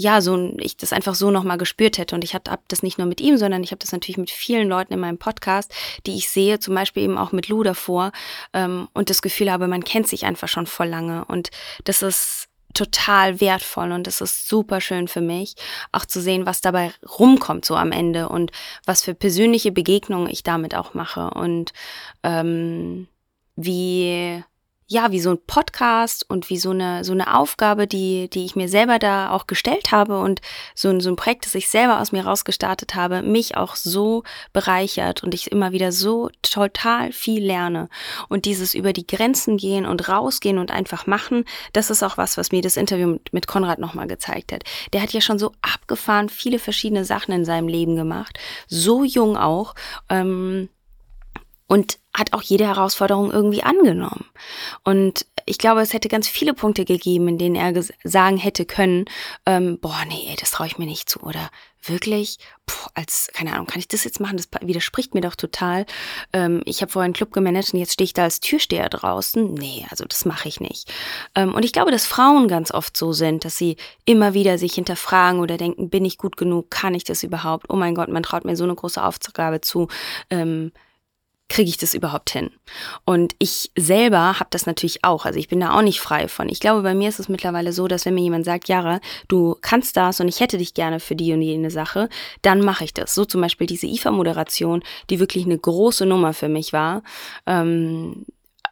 ja, 0.00 0.20
so 0.20 0.52
ich 0.58 0.76
das 0.76 0.92
einfach 0.92 1.16
so 1.16 1.32
nochmal 1.32 1.58
gespürt 1.58 1.98
hätte. 1.98 2.14
Und 2.14 2.22
ich 2.22 2.34
habe 2.34 2.44
das 2.68 2.84
nicht 2.84 2.98
nur 2.98 3.08
mit 3.08 3.20
ihm, 3.20 3.36
sondern 3.36 3.64
ich 3.64 3.72
habe 3.72 3.80
das 3.80 3.90
natürlich 3.90 4.16
mit 4.16 4.30
vielen 4.30 4.68
Leuten 4.68 4.92
in 4.92 5.00
meinem 5.00 5.18
Podcast, 5.18 5.74
die 6.06 6.14
ich 6.14 6.30
sehe, 6.30 6.60
zum 6.60 6.76
Beispiel 6.76 7.02
eben 7.02 7.18
auch 7.18 7.32
mit 7.32 7.48
Lou 7.48 7.64
davor, 7.64 8.12
ähm, 8.52 8.88
und 8.94 9.10
das 9.10 9.22
Gefühl 9.22 9.50
habe, 9.50 9.66
man 9.66 9.82
kennt 9.82 10.06
sich 10.06 10.24
einfach 10.24 10.46
schon 10.46 10.66
voll 10.66 10.86
lange. 10.86 11.24
Und 11.24 11.50
das 11.82 12.02
ist 12.02 12.46
total 12.74 13.40
wertvoll 13.40 13.90
und 13.90 14.06
das 14.06 14.20
ist 14.20 14.48
super 14.48 14.80
schön 14.80 15.08
für 15.08 15.20
mich, 15.20 15.56
auch 15.90 16.04
zu 16.04 16.20
sehen, 16.20 16.46
was 16.46 16.60
dabei 16.60 16.92
rumkommt 17.18 17.64
so 17.64 17.74
am 17.74 17.90
Ende 17.90 18.28
und 18.28 18.52
was 18.84 19.02
für 19.02 19.14
persönliche 19.14 19.72
Begegnungen 19.72 20.30
ich 20.30 20.44
damit 20.44 20.76
auch 20.76 20.94
mache 20.94 21.30
und 21.30 21.72
ähm, 22.22 23.08
wie 23.56 24.44
ja, 24.90 25.12
wie 25.12 25.20
so 25.20 25.30
ein 25.30 25.38
Podcast 25.46 26.28
und 26.30 26.48
wie 26.48 26.56
so 26.56 26.70
eine, 26.70 27.04
so 27.04 27.12
eine 27.12 27.36
Aufgabe, 27.36 27.86
die, 27.86 28.30
die 28.30 28.46
ich 28.46 28.56
mir 28.56 28.70
selber 28.70 28.98
da 28.98 29.30
auch 29.30 29.46
gestellt 29.46 29.92
habe 29.92 30.18
und 30.18 30.40
so 30.74 30.88
ein, 30.88 31.00
so 31.00 31.10
ein 31.10 31.16
Projekt, 31.16 31.44
das 31.44 31.54
ich 31.54 31.68
selber 31.68 32.00
aus 32.00 32.10
mir 32.10 32.24
rausgestartet 32.24 32.94
habe, 32.94 33.20
mich 33.20 33.54
auch 33.54 33.76
so 33.76 34.22
bereichert 34.54 35.22
und 35.22 35.34
ich 35.34 35.52
immer 35.52 35.72
wieder 35.72 35.92
so 35.92 36.30
total 36.40 37.12
viel 37.12 37.44
lerne. 37.44 37.90
Und 38.30 38.46
dieses 38.46 38.72
über 38.72 38.94
die 38.94 39.06
Grenzen 39.06 39.58
gehen 39.58 39.84
und 39.84 40.08
rausgehen 40.08 40.56
und 40.56 40.70
einfach 40.70 41.06
machen, 41.06 41.44
das 41.74 41.90
ist 41.90 42.02
auch 42.02 42.16
was, 42.16 42.38
was 42.38 42.50
mir 42.50 42.62
das 42.62 42.78
Interview 42.78 43.18
mit, 43.30 43.46
Konrad 43.46 43.78
nochmal 43.78 44.06
gezeigt 44.06 44.52
hat. 44.52 44.64
Der 44.94 45.02
hat 45.02 45.12
ja 45.12 45.20
schon 45.20 45.38
so 45.38 45.52
abgefahren 45.60 46.30
viele 46.30 46.58
verschiedene 46.58 47.04
Sachen 47.04 47.32
in 47.32 47.44
seinem 47.44 47.68
Leben 47.68 47.94
gemacht, 47.94 48.38
so 48.68 49.04
jung 49.04 49.36
auch. 49.36 49.74
Ähm, 50.08 50.70
und 51.66 51.98
hat 52.18 52.32
auch 52.32 52.42
jede 52.42 52.66
Herausforderung 52.66 53.30
irgendwie 53.30 53.62
angenommen. 53.62 54.26
Und 54.84 55.26
ich 55.46 55.58
glaube, 55.58 55.80
es 55.80 55.92
hätte 55.92 56.08
ganz 56.08 56.28
viele 56.28 56.54
Punkte 56.54 56.84
gegeben, 56.84 57.28
in 57.28 57.38
denen 57.38 57.56
er 57.56 57.72
sagen 58.04 58.36
hätte 58.36 58.66
können, 58.66 59.06
ähm, 59.46 59.78
boah, 59.80 60.04
nee, 60.08 60.36
das 60.38 60.50
traue 60.50 60.66
ich 60.66 60.78
mir 60.78 60.86
nicht 60.86 61.08
zu. 61.08 61.20
Oder 61.20 61.50
wirklich, 61.82 62.38
puh, 62.66 62.88
als, 62.94 63.30
keine 63.32 63.54
Ahnung, 63.54 63.66
kann 63.66 63.78
ich 63.78 63.88
das 63.88 64.04
jetzt 64.04 64.20
machen? 64.20 64.36
Das 64.36 64.48
widerspricht 64.60 65.14
mir 65.14 65.20
doch 65.20 65.36
total. 65.36 65.86
Ähm, 66.32 66.62
ich 66.64 66.82
habe 66.82 66.92
vorher 66.92 67.04
einen 67.04 67.14
Club 67.14 67.32
gemanagt 67.32 67.72
und 67.72 67.80
jetzt 67.80 67.94
stehe 67.94 68.04
ich 68.04 68.12
da 68.12 68.24
als 68.24 68.40
Türsteher 68.40 68.88
draußen. 68.88 69.54
Nee, 69.54 69.86
also 69.90 70.04
das 70.04 70.24
mache 70.24 70.48
ich 70.48 70.60
nicht. 70.60 70.92
Ähm, 71.34 71.54
und 71.54 71.64
ich 71.64 71.72
glaube, 71.72 71.90
dass 71.90 72.06
Frauen 72.06 72.48
ganz 72.48 72.70
oft 72.70 72.96
so 72.96 73.12
sind, 73.12 73.44
dass 73.44 73.56
sie 73.56 73.76
immer 74.04 74.34
wieder 74.34 74.58
sich 74.58 74.74
hinterfragen 74.74 75.40
oder 75.40 75.56
denken, 75.56 75.88
bin 75.88 76.04
ich 76.04 76.18
gut 76.18 76.36
genug? 76.36 76.70
Kann 76.70 76.94
ich 76.94 77.04
das 77.04 77.22
überhaupt? 77.22 77.66
Oh 77.70 77.76
mein 77.76 77.94
Gott, 77.94 78.08
man 78.08 78.22
traut 78.22 78.44
mir 78.44 78.56
so 78.56 78.64
eine 78.64 78.74
große 78.74 79.02
Aufgabe 79.02 79.60
zu. 79.60 79.88
Ähm, 80.30 80.72
kriege 81.48 81.68
ich 81.68 81.78
das 81.78 81.94
überhaupt 81.94 82.30
hin? 82.30 82.50
Und 83.04 83.34
ich 83.38 83.70
selber 83.76 84.38
habe 84.38 84.48
das 84.50 84.66
natürlich 84.66 85.04
auch. 85.04 85.24
Also 85.24 85.38
ich 85.38 85.48
bin 85.48 85.60
da 85.60 85.76
auch 85.76 85.82
nicht 85.82 86.00
frei 86.00 86.28
von. 86.28 86.48
Ich 86.48 86.60
glaube, 86.60 86.82
bei 86.82 86.94
mir 86.94 87.08
ist 87.08 87.20
es 87.20 87.28
mittlerweile 87.28 87.72
so, 87.72 87.88
dass 87.88 88.04
wenn 88.04 88.14
mir 88.14 88.22
jemand 88.22 88.44
sagt, 88.44 88.68
Jara, 88.68 89.00
du 89.28 89.56
kannst 89.60 89.96
das 89.96 90.20
und 90.20 90.28
ich 90.28 90.40
hätte 90.40 90.58
dich 90.58 90.74
gerne 90.74 91.00
für 91.00 91.16
die 91.16 91.32
und 91.32 91.42
jene 91.42 91.70
Sache, 91.70 92.08
dann 92.42 92.60
mache 92.60 92.84
ich 92.84 92.94
das. 92.94 93.14
So 93.14 93.24
zum 93.24 93.40
Beispiel 93.40 93.66
diese 93.66 93.86
IFA-Moderation, 93.86 94.82
die 95.10 95.20
wirklich 95.20 95.44
eine 95.44 95.58
große 95.58 96.06
Nummer 96.06 96.34
für 96.34 96.48
mich 96.48 96.72
war. 96.72 97.02
Ähm, 97.46 98.26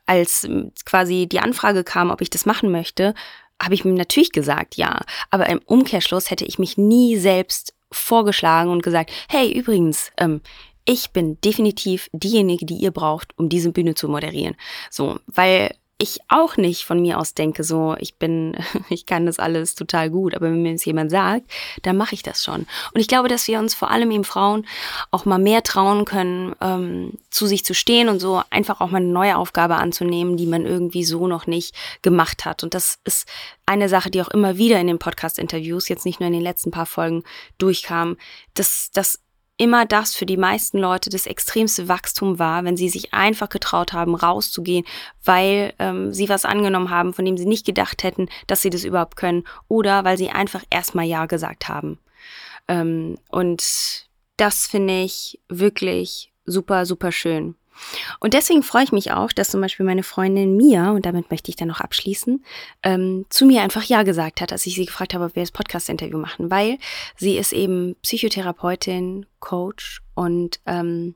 als 0.07 0.49
quasi 0.85 1.27
die 1.27 1.41
Anfrage 1.41 1.83
kam, 1.83 2.11
ob 2.11 2.21
ich 2.21 2.31
das 2.31 2.47
machen 2.47 2.71
möchte, 2.71 3.15
habe 3.61 3.75
ich 3.75 3.85
mir 3.85 3.93
natürlich 3.93 4.33
gesagt, 4.33 4.77
ja. 4.77 5.01
Aber 5.31 5.49
im 5.49 5.61
Umkehrschluss 5.65 6.31
hätte 6.31 6.45
ich 6.45 6.59
mich 6.59 6.77
nie 6.77 7.17
selbst 7.17 7.75
vorgeschlagen 7.91 8.71
und 8.71 8.83
gesagt, 8.83 9.11
hey, 9.29 9.51
übrigens, 9.51 10.11
ähm, 10.19 10.41
ich 10.87 11.11
bin 11.11 11.39
definitiv 11.43 12.09
diejenige, 12.13 12.65
die 12.65 12.77
ihr 12.77 12.93
braucht, 12.93 13.39
um 13.39 13.49
diese 13.49 13.73
Bühne 13.73 13.95
zu 13.95 14.09
moderieren. 14.09 14.57
So, 14.91 15.19
weil 15.27 15.75
ich 15.99 16.21
auch 16.29 16.59
nicht 16.59 16.85
von 16.85 17.01
mir 17.01 17.19
aus 17.19 17.33
denke, 17.33 17.65
so, 17.65 17.97
ich 17.99 18.17
bin, 18.17 18.57
ich 18.91 19.07
kann 19.07 19.27
das 19.27 19.39
alles 19.39 19.75
total 19.75 20.11
gut, 20.11 20.35
aber 20.35 20.47
wenn 20.47 20.63
mir 20.63 20.73
das 20.73 20.85
jemand 20.85 21.11
sagt, 21.11 21.51
dann 21.83 21.97
mache 21.97 22.15
ich 22.15 22.23
das 22.23 22.45
schon. 22.45 22.67
Und 22.93 23.01
ich 23.01 23.09
glaube, 23.09 23.29
dass 23.29 23.49
wir 23.49 23.59
uns 23.59 23.75
vor 23.75 23.91
allem 23.91 24.11
eben 24.11 24.25
Frauen 24.25 24.67
auch 25.11 25.25
mal 25.25 25.39
mehr 25.39 25.63
trauen 25.63 26.05
können, 26.05 26.55
ähm, 26.61 27.15
zu 27.31 27.47
sich 27.47 27.65
zu 27.65 27.75
stehen 27.75 28.09
und 28.09 28.21
so 28.21 28.43
einfach 28.51 28.81
auch 28.81 28.91
mal 28.91 28.99
eine 28.99 29.07
neue 29.07 29.39
Aufgabe 29.39 29.77
anzunehmen, 29.77 30.37
die 30.37 30.47
man 30.47 30.67
irgendwie 30.67 31.05
so 31.05 31.27
noch 31.27 31.47
nicht 31.47 31.75
gemacht 32.03 32.45
hat. 32.45 32.63
Und 32.63 32.75
das 32.75 32.99
ist 33.05 33.27
eine 33.65 33.89
Sache, 33.89 34.11
die 34.11 34.21
auch 34.21 34.29
immer 34.29 34.59
wieder 34.59 34.79
in 34.79 34.87
den 34.87 34.99
Podcast-Interviews, 34.99 35.89
jetzt 35.89 36.05
nicht 36.05 36.21
nur 36.21 36.27
in 36.27 36.35
den 36.35 36.43
letzten 36.43 36.71
paar 36.71 36.87
Folgen 36.87 37.25
durchkam, 37.59 38.19
dass, 38.55 38.91
dass 38.93 39.21
immer 39.59 39.87
das 39.87 40.15
für 40.15 40.27
die 40.27 40.37
meisten 40.37 40.79
Leute 40.79 41.11
das 41.11 41.27
extremste 41.27 41.89
Wachstum 41.89 42.39
war, 42.39 42.65
wenn 42.65 42.77
sie 42.77 42.89
sich 42.89 43.15
einfach 43.15 43.49
getraut 43.49 43.93
haben, 43.93 44.15
rauszugehen, 44.15 44.85
weil 45.25 45.73
ähm, 45.79 46.13
sie 46.13 46.29
was 46.29 46.45
angenommen 46.45 46.91
haben, 46.91 47.15
von 47.15 47.25
dem 47.25 47.39
sie 47.39 47.47
nicht 47.47 47.65
gedacht 47.65 48.03
hätten, 48.03 48.29
dass 48.47 48.63
sie 48.63 48.71
das 48.71 48.85
überhaupt 48.85 49.17
können, 49.17 49.45
oder 49.69 50.05
weil 50.05 50.19
sie 50.19 50.31
einfach 50.31 50.63
erstmal 50.71 51.07
Ja 51.07 51.27
gesagt 51.27 51.69
haben. 51.69 51.99
Ähm, 52.69 53.17
und 53.31 54.09
das 54.37 54.67
finde 54.67 55.03
ich 55.03 55.41
wirklich 55.49 56.33
super, 56.45 56.85
super 56.85 57.13
schön. 57.13 57.55
Und 58.21 58.35
deswegen 58.35 58.63
freue 58.63 58.85
ich 58.85 58.93
mich 58.93 59.13
auch, 59.13 59.33
dass 59.33 59.51
zum 59.51 59.61
Beispiel 59.61 59.87
meine 59.87 60.03
Freundin 60.03 60.57
Mia, 60.57 60.91
und 60.91 61.07
damit 61.07 61.31
möchte 61.31 61.51
ich 61.51 61.57
dann 61.57 61.69
noch 61.69 61.81
abschließen, 61.81 62.45
ähm, 62.83 63.27
zu 63.31 63.47
mir 63.47 63.63
einfach 63.63 63.85
Ja 63.85 64.03
gesagt 64.03 64.41
hat, 64.41 64.53
als 64.53 64.67
ich 64.67 64.75
sie 64.75 64.87
gefragt 64.87 65.15
habe, 65.15 65.25
ob 65.25 65.35
wir 65.35 65.43
das 65.43 65.53
Podcast-Interview 65.53 66.19
machen, 66.19 66.51
weil 66.51 66.79
sie 67.17 67.37
ist 67.37 67.53
eben 67.53 67.97
Psychotherapeutin, 68.03 69.27
Coach 69.41 70.03
und 70.15 70.61
ähm, 70.67 71.15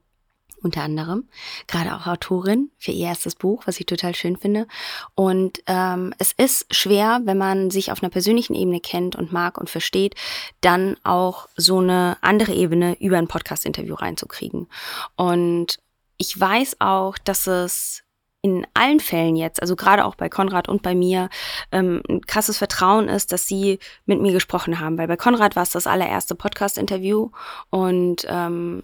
unter 0.63 0.83
anderem, 0.83 1.29
gerade 1.67 1.95
auch 1.95 2.07
Autorin 2.07 2.71
für 2.79 2.93
ihr 2.93 3.07
erstes 3.07 3.35
Buch, 3.35 3.63
was 3.67 3.81
ich 3.81 3.87
total 3.87 4.15
schön 4.15 4.37
finde. 4.37 4.67
Und 5.15 5.63
ähm, 5.67 6.15
es 6.19 6.33
ist 6.33 6.75
schwer, 6.75 7.21
wenn 7.25 7.39
man 7.39 7.71
sich 7.71 7.91
auf 7.91 8.03
einer 8.03 8.11
persönlichen 8.11 8.55
Ebene 8.55 8.81
kennt 8.81 9.17
und 9.17 9.33
mag 9.33 9.59
und 9.59 9.71
versteht, 9.71 10.15
dann 10.61 10.97
auch 11.03 11.49
so 11.57 11.79
eine 11.79 12.19
andere 12.21 12.53
Ebene 12.53 12.97
über 13.01 13.19
ein 13.19 13.29
Podcast-Interview 13.29 13.95
reinzukriegen. 13.95 14.69
Und 15.17 15.79
ich 16.21 16.39
weiß 16.39 16.77
auch, 16.81 17.17
dass 17.17 17.47
es 17.47 18.03
in 18.43 18.67
allen 18.75 19.01
Fällen 19.01 19.37
jetzt, 19.37 19.61
also 19.63 19.75
gerade 19.75 20.05
auch 20.05 20.17
bei 20.17 20.29
Konrad 20.29 20.69
und 20.69 20.83
bei 20.83 20.95
mir, 20.95 21.31
ähm, 21.73 22.03
ein 22.09 22.21
krasses 22.21 22.59
Vertrauen 22.59 23.09
ist, 23.09 23.33
dass 23.33 23.47
sie 23.47 23.79
mit 24.05 24.21
mir 24.21 24.33
gesprochen 24.33 24.81
haben. 24.81 24.99
Weil 24.99 25.09
bei 25.09 25.17
Konrad 25.17 25.57
war 25.57 25.63
es 25.63 25.71
das 25.71 25.87
allererste 25.87 26.35
Podcast-Interview 26.35 27.31
und 27.71 28.27
ähm, 28.29 28.83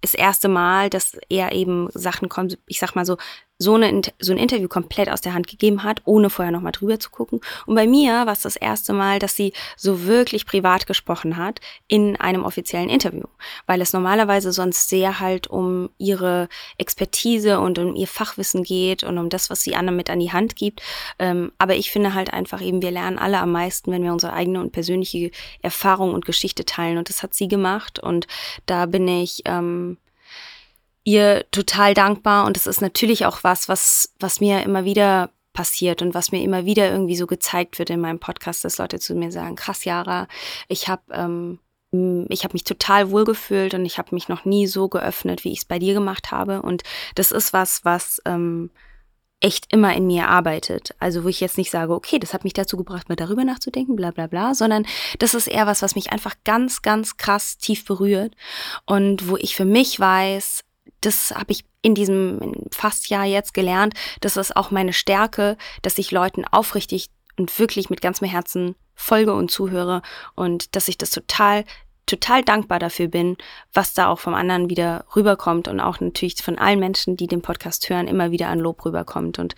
das 0.00 0.14
erste 0.14 0.48
Mal, 0.48 0.90
dass 0.90 1.18
er 1.28 1.52
eben 1.52 1.88
Sachen 1.92 2.28
kommt, 2.28 2.56
ich 2.66 2.78
sag 2.78 2.94
mal 2.94 3.04
so, 3.04 3.16
so, 3.60 3.74
eine, 3.74 4.00
so 4.18 4.32
ein 4.32 4.38
Interview 4.38 4.68
komplett 4.68 5.10
aus 5.10 5.20
der 5.20 5.34
Hand 5.34 5.46
gegeben 5.46 5.84
hat, 5.84 6.00
ohne 6.06 6.30
vorher 6.30 6.50
nochmal 6.50 6.72
drüber 6.72 6.98
zu 6.98 7.10
gucken. 7.10 7.40
Und 7.66 7.74
bei 7.74 7.86
mir 7.86 8.12
war 8.26 8.32
es 8.32 8.40
das 8.40 8.56
erste 8.56 8.94
Mal, 8.94 9.18
dass 9.18 9.36
sie 9.36 9.52
so 9.76 10.06
wirklich 10.06 10.46
privat 10.46 10.86
gesprochen 10.86 11.36
hat 11.36 11.60
in 11.86 12.16
einem 12.16 12.42
offiziellen 12.44 12.88
Interview, 12.88 13.24
weil 13.66 13.82
es 13.82 13.92
normalerweise 13.92 14.50
sonst 14.52 14.88
sehr 14.88 15.20
halt 15.20 15.46
um 15.48 15.90
ihre 15.98 16.48
Expertise 16.78 17.60
und 17.60 17.78
um 17.78 17.94
ihr 17.94 18.08
Fachwissen 18.08 18.62
geht 18.62 19.04
und 19.04 19.18
um 19.18 19.28
das, 19.28 19.50
was 19.50 19.62
sie 19.62 19.74
anderen 19.74 19.96
mit 19.96 20.08
an 20.08 20.20
die 20.20 20.32
Hand 20.32 20.56
gibt. 20.56 20.80
Ähm, 21.18 21.52
aber 21.58 21.76
ich 21.76 21.90
finde 21.90 22.14
halt 22.14 22.32
einfach 22.32 22.62
eben, 22.62 22.80
wir 22.80 22.90
lernen 22.90 23.18
alle 23.18 23.40
am 23.40 23.52
meisten, 23.52 23.92
wenn 23.92 24.02
wir 24.02 24.12
unsere 24.12 24.32
eigene 24.32 24.60
und 24.60 24.72
persönliche 24.72 25.30
Erfahrung 25.60 26.14
und 26.14 26.24
Geschichte 26.24 26.64
teilen. 26.64 26.96
Und 26.96 27.10
das 27.10 27.22
hat 27.22 27.34
sie 27.34 27.46
gemacht. 27.46 27.98
Und 27.98 28.26
da 28.64 28.86
bin 28.86 29.06
ich 29.06 29.42
ähm, 29.44 29.98
ihr 31.04 31.44
total 31.50 31.94
dankbar 31.94 32.46
und 32.46 32.56
es 32.56 32.66
ist 32.66 32.80
natürlich 32.80 33.26
auch 33.26 33.42
was, 33.42 33.68
was, 33.68 34.14
was 34.18 34.40
mir 34.40 34.62
immer 34.62 34.84
wieder 34.84 35.30
passiert 35.52 36.02
und 36.02 36.14
was 36.14 36.32
mir 36.32 36.42
immer 36.42 36.64
wieder 36.64 36.90
irgendwie 36.90 37.16
so 37.16 37.26
gezeigt 37.26 37.78
wird 37.78 37.90
in 37.90 38.00
meinem 38.00 38.20
Podcast, 38.20 38.64
dass 38.64 38.78
Leute 38.78 39.00
zu 39.00 39.14
mir 39.14 39.32
sagen, 39.32 39.56
krass, 39.56 39.84
Jara, 39.84 40.28
ich 40.68 40.88
habe 40.88 41.02
ähm, 41.12 41.58
ich 41.92 42.44
habe 42.44 42.52
mich 42.52 42.62
total 42.62 43.10
wohlgefühlt 43.10 43.74
und 43.74 43.84
ich 43.84 43.98
habe 43.98 44.14
mich 44.14 44.28
noch 44.28 44.44
nie 44.44 44.68
so 44.68 44.88
geöffnet, 44.88 45.42
wie 45.42 45.52
ich 45.52 45.58
es 45.58 45.64
bei 45.64 45.80
dir 45.80 45.92
gemacht 45.92 46.30
habe. 46.30 46.62
Und 46.62 46.84
das 47.16 47.32
ist 47.32 47.52
was, 47.52 47.84
was 47.84 48.22
ähm, 48.26 48.70
echt 49.40 49.72
immer 49.72 49.92
in 49.94 50.06
mir 50.06 50.28
arbeitet. 50.28 50.94
Also 51.00 51.24
wo 51.24 51.28
ich 51.28 51.40
jetzt 51.40 51.58
nicht 51.58 51.70
sage, 51.70 51.92
okay, 51.92 52.20
das 52.20 52.32
hat 52.32 52.44
mich 52.44 52.52
dazu 52.52 52.76
gebracht, 52.76 53.08
mal 53.08 53.16
darüber 53.16 53.44
nachzudenken, 53.44 53.96
bla 53.96 54.12
bla 54.12 54.28
bla, 54.28 54.54
sondern 54.54 54.86
das 55.18 55.34
ist 55.34 55.48
eher 55.48 55.66
was, 55.66 55.82
was 55.82 55.96
mich 55.96 56.12
einfach 56.12 56.36
ganz, 56.44 56.82
ganz 56.82 57.16
krass 57.16 57.58
tief 57.58 57.84
berührt 57.84 58.34
und 58.86 59.28
wo 59.28 59.36
ich 59.36 59.56
für 59.56 59.64
mich 59.64 59.98
weiß, 59.98 60.62
das 61.00 61.32
habe 61.32 61.52
ich 61.52 61.64
in 61.82 61.94
diesem 61.94 62.54
fast 62.70 63.08
Jahr 63.08 63.24
jetzt 63.24 63.54
gelernt. 63.54 63.94
Das 64.20 64.36
ist 64.36 64.56
auch 64.56 64.70
meine 64.70 64.92
Stärke, 64.92 65.56
dass 65.82 65.98
ich 65.98 66.10
Leuten 66.10 66.44
aufrichtig 66.44 67.08
und 67.38 67.58
wirklich 67.58 67.90
mit 67.90 68.00
ganzem 68.00 68.28
Herzen 68.28 68.74
folge 68.94 69.34
und 69.34 69.50
zuhöre 69.50 70.02
und 70.34 70.76
dass 70.76 70.88
ich 70.88 70.98
das 70.98 71.10
total 71.10 71.64
total 72.10 72.42
dankbar 72.42 72.78
dafür 72.78 73.08
bin, 73.08 73.36
was 73.72 73.94
da 73.94 74.08
auch 74.08 74.18
vom 74.18 74.34
anderen 74.34 74.68
wieder 74.68 75.04
rüberkommt 75.14 75.68
und 75.68 75.80
auch 75.80 76.00
natürlich 76.00 76.42
von 76.42 76.58
allen 76.58 76.80
Menschen, 76.80 77.16
die 77.16 77.28
den 77.28 77.40
Podcast 77.40 77.88
hören, 77.88 78.08
immer 78.08 78.32
wieder 78.32 78.48
an 78.48 78.58
Lob 78.58 78.84
rüberkommt. 78.84 79.38
Und 79.38 79.54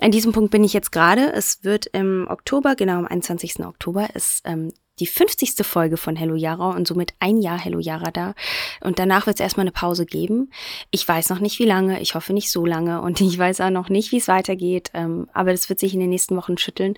an 0.00 0.10
diesem 0.10 0.32
Punkt 0.32 0.50
bin 0.50 0.64
ich 0.64 0.72
jetzt 0.72 0.92
gerade. 0.92 1.32
Es 1.32 1.62
wird 1.62 1.86
im 1.86 2.26
Oktober, 2.28 2.74
genau 2.74 2.94
am 2.94 3.06
21. 3.06 3.60
Oktober, 3.66 4.08
ist 4.14 4.40
ähm, 4.44 4.72
die 5.00 5.06
50. 5.06 5.66
Folge 5.66 5.96
von 5.96 6.14
Hello 6.14 6.34
Yara 6.34 6.70
und 6.70 6.86
somit 6.86 7.14
ein 7.18 7.40
Jahr 7.40 7.58
Hello 7.58 7.78
Yara 7.78 8.10
da. 8.10 8.34
Und 8.80 8.98
danach 8.98 9.26
wird 9.26 9.36
es 9.36 9.40
erstmal 9.40 9.64
eine 9.64 9.72
Pause 9.72 10.06
geben. 10.06 10.50
Ich 10.90 11.06
weiß 11.06 11.30
noch 11.30 11.40
nicht, 11.40 11.58
wie 11.58 11.64
lange. 11.64 12.00
Ich 12.00 12.14
hoffe 12.14 12.32
nicht 12.32 12.50
so 12.50 12.66
lange. 12.66 13.00
Und 13.00 13.20
ich 13.20 13.36
weiß 13.36 13.60
auch 13.62 13.70
noch 13.70 13.88
nicht, 13.88 14.12
wie 14.12 14.18
es 14.18 14.28
weitergeht. 14.28 14.90
Ähm, 14.94 15.28
aber 15.32 15.52
das 15.52 15.68
wird 15.68 15.80
sich 15.80 15.94
in 15.94 16.00
den 16.00 16.10
nächsten 16.10 16.36
Wochen 16.36 16.58
schütteln. 16.58 16.94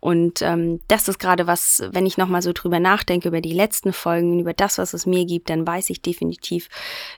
Und 0.00 0.42
ähm, 0.42 0.80
das 0.88 1.08
ist 1.08 1.18
gerade 1.18 1.46
was, 1.46 1.82
wenn 1.90 2.06
ich 2.06 2.18
nochmal 2.18 2.42
so 2.42 2.52
drüber 2.52 2.80
nachdenke, 2.80 3.28
über 3.28 3.40
die 3.40 3.54
letzten 3.54 3.92
Folgen, 3.92 4.38
über 4.40 4.52
das, 4.52 4.78
was 4.78 4.94
es 4.94 5.06
mir 5.06 5.24
gibt, 5.24 5.50
dann 5.50 5.66
weiß 5.66 5.90
ich 5.90 6.02
definitiv, 6.02 6.68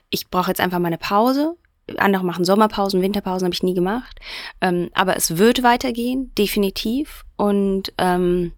ich 0.09 0.29
brauche 0.29 0.51
jetzt 0.51 0.61
einfach 0.61 0.79
mal 0.79 0.87
eine 0.87 0.97
Pause 0.97 1.55
andere 1.97 2.23
machen 2.23 2.45
Sommerpausen, 2.45 3.01
Winterpausen, 3.01 3.45
habe 3.45 3.53
ich 3.53 3.63
nie 3.63 3.73
gemacht. 3.73 4.19
Ähm, 4.61 4.89
aber 4.93 5.15
es 5.15 5.37
wird 5.37 5.63
weitergehen, 5.63 6.31
definitiv. 6.37 7.25
Und 7.35 7.93
ähm, 7.97 8.51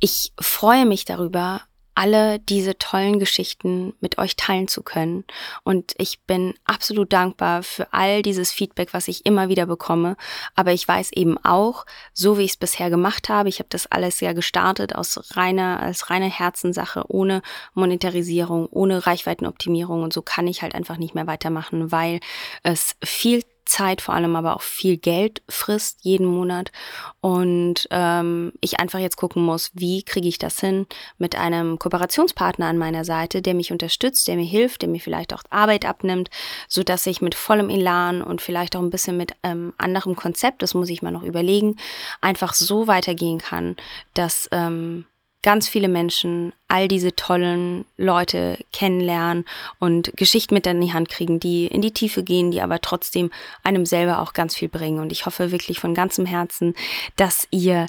ich 0.00 0.32
freue 0.38 0.86
mich 0.86 1.04
darüber, 1.04 1.62
alle 1.98 2.38
diese 2.38 2.78
tollen 2.78 3.18
Geschichten 3.18 3.92
mit 3.98 4.18
euch 4.18 4.36
teilen 4.36 4.68
zu 4.68 4.84
können. 4.84 5.24
Und 5.64 5.94
ich 5.98 6.20
bin 6.28 6.54
absolut 6.64 7.12
dankbar 7.12 7.64
für 7.64 7.92
all 7.92 8.22
dieses 8.22 8.52
Feedback, 8.52 8.94
was 8.94 9.08
ich 9.08 9.26
immer 9.26 9.48
wieder 9.48 9.66
bekomme. 9.66 10.16
Aber 10.54 10.72
ich 10.72 10.86
weiß 10.86 11.10
eben 11.10 11.38
auch, 11.38 11.86
so 12.14 12.38
wie 12.38 12.44
ich 12.44 12.52
es 12.52 12.56
bisher 12.56 12.88
gemacht 12.88 13.28
habe, 13.28 13.48
ich 13.48 13.58
habe 13.58 13.68
das 13.68 13.88
alles 13.88 14.20
ja 14.20 14.32
gestartet 14.32 14.94
aus 14.94 15.36
reiner, 15.36 15.80
als 15.80 16.08
reine 16.08 16.30
Herzenssache, 16.30 17.02
ohne 17.08 17.42
Monetarisierung, 17.74 18.68
ohne 18.70 19.04
Reichweitenoptimierung. 19.04 20.04
Und 20.04 20.12
so 20.12 20.22
kann 20.22 20.46
ich 20.46 20.62
halt 20.62 20.76
einfach 20.76 20.98
nicht 20.98 21.16
mehr 21.16 21.26
weitermachen, 21.26 21.90
weil 21.90 22.20
es 22.62 22.94
viel 23.02 23.42
Zeit, 23.68 24.00
vor 24.00 24.14
allem 24.14 24.34
aber 24.34 24.56
auch 24.56 24.62
viel 24.62 24.96
Geld 24.96 25.42
frisst 25.48 25.98
jeden 26.02 26.26
Monat. 26.26 26.72
Und 27.20 27.86
ähm, 27.90 28.52
ich 28.60 28.80
einfach 28.80 28.98
jetzt 28.98 29.16
gucken 29.16 29.42
muss, 29.42 29.70
wie 29.74 30.02
kriege 30.02 30.28
ich 30.28 30.38
das 30.38 30.58
hin 30.58 30.86
mit 31.18 31.36
einem 31.36 31.78
Kooperationspartner 31.78 32.66
an 32.66 32.78
meiner 32.78 33.04
Seite, 33.04 33.42
der 33.42 33.54
mich 33.54 33.70
unterstützt, 33.70 34.26
der 34.28 34.36
mir 34.36 34.44
hilft, 34.44 34.82
der 34.82 34.88
mir 34.88 35.00
vielleicht 35.00 35.32
auch 35.34 35.42
Arbeit 35.50 35.84
abnimmt, 35.84 36.30
so 36.66 36.82
dass 36.82 37.06
ich 37.06 37.20
mit 37.20 37.34
vollem 37.34 37.70
Elan 37.70 38.22
und 38.22 38.40
vielleicht 38.40 38.74
auch 38.74 38.82
ein 38.82 38.90
bisschen 38.90 39.16
mit 39.16 39.32
ähm, 39.42 39.72
anderem 39.78 40.16
Konzept, 40.16 40.62
das 40.62 40.74
muss 40.74 40.88
ich 40.88 41.02
mal 41.02 41.10
noch 41.10 41.22
überlegen, 41.22 41.76
einfach 42.20 42.54
so 42.54 42.86
weitergehen 42.86 43.38
kann, 43.38 43.76
dass 44.14 44.48
ähm, 44.50 45.04
ganz 45.48 45.66
viele 45.66 45.88
Menschen 45.88 46.52
all 46.68 46.88
diese 46.88 47.16
tollen 47.16 47.86
Leute 47.96 48.58
kennenlernen 48.70 49.46
und 49.78 50.14
Geschichten 50.14 50.52
mit 50.52 50.66
in 50.66 50.82
die 50.82 50.92
Hand 50.92 51.08
kriegen, 51.08 51.40
die 51.40 51.68
in 51.68 51.80
die 51.80 51.94
Tiefe 51.94 52.22
gehen, 52.22 52.50
die 52.50 52.60
aber 52.60 52.82
trotzdem 52.82 53.30
einem 53.62 53.86
selber 53.86 54.20
auch 54.20 54.34
ganz 54.34 54.54
viel 54.54 54.68
bringen. 54.68 55.00
Und 55.00 55.10
ich 55.10 55.24
hoffe 55.24 55.50
wirklich 55.50 55.80
von 55.80 55.94
ganzem 55.94 56.26
Herzen, 56.26 56.74
dass 57.16 57.48
ihr 57.50 57.86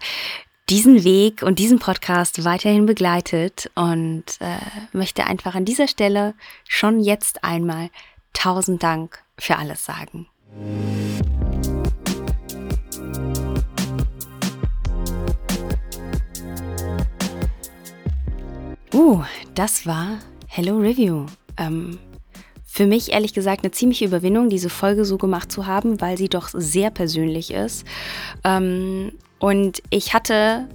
diesen 0.69 1.04
Weg 1.04 1.41
und 1.41 1.60
diesen 1.60 1.80
Podcast 1.80 2.45
weiterhin 2.45 2.86
begleitet 2.86 3.69
und 3.76 4.24
äh, 4.39 4.95
möchte 4.98 5.28
einfach 5.28 5.54
an 5.54 5.65
dieser 5.65 5.89
Stelle 5.89 6.36
schon 6.65 7.02
jetzt 7.02 7.43
einmal 7.43 7.89
tausend 8.32 8.84
Dank 8.84 9.22
für 9.38 9.58
alles 9.58 9.84
sagen. 9.84 10.28
Uh, 18.99 19.23
das 19.55 19.85
war 19.88 20.19
Hello 20.45 20.77
Review. 20.77 21.25
Ähm, 21.55 21.97
für 22.65 22.85
mich 22.85 23.13
ehrlich 23.13 23.33
gesagt 23.33 23.63
eine 23.63 23.71
ziemliche 23.71 24.03
Überwindung, 24.03 24.49
diese 24.49 24.69
Folge 24.69 25.05
so 25.05 25.17
gemacht 25.17 25.53
zu 25.53 25.65
haben, 25.65 26.01
weil 26.01 26.17
sie 26.17 26.27
doch 26.27 26.49
sehr 26.51 26.91
persönlich 26.91 27.51
ist. 27.51 27.88
Ähm, 28.43 29.13
und 29.39 29.81
ich 29.89 30.13
hatte 30.13 30.67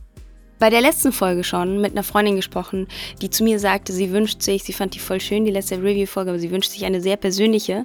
bei 0.65 0.71
der 0.71 0.81
letzten 0.81 1.13
Folge 1.13 1.45
schon 1.45 1.83
mit 1.83 1.93
einer 1.93 2.03
Freundin 2.03 2.37
gesprochen, 2.37 2.87
die 3.21 3.29
zu 3.29 3.45
mir 3.45 3.59
sagte, 3.59 3.93
sie 3.93 4.13
wünscht 4.13 4.41
sich, 4.41 4.65
sie 4.65 4.73
fand 4.73 4.95
die 4.95 4.99
voll 4.99 5.21
schön, 5.21 5.45
die 5.45 5.51
letzte 5.51 5.77
Review-Folge, 5.77 6.31
aber 6.31 6.39
sie 6.39 6.51
wünscht 6.51 6.71
sich 6.71 6.87
eine 6.87 7.03
sehr 7.03 7.19
persönliche. 7.19 7.85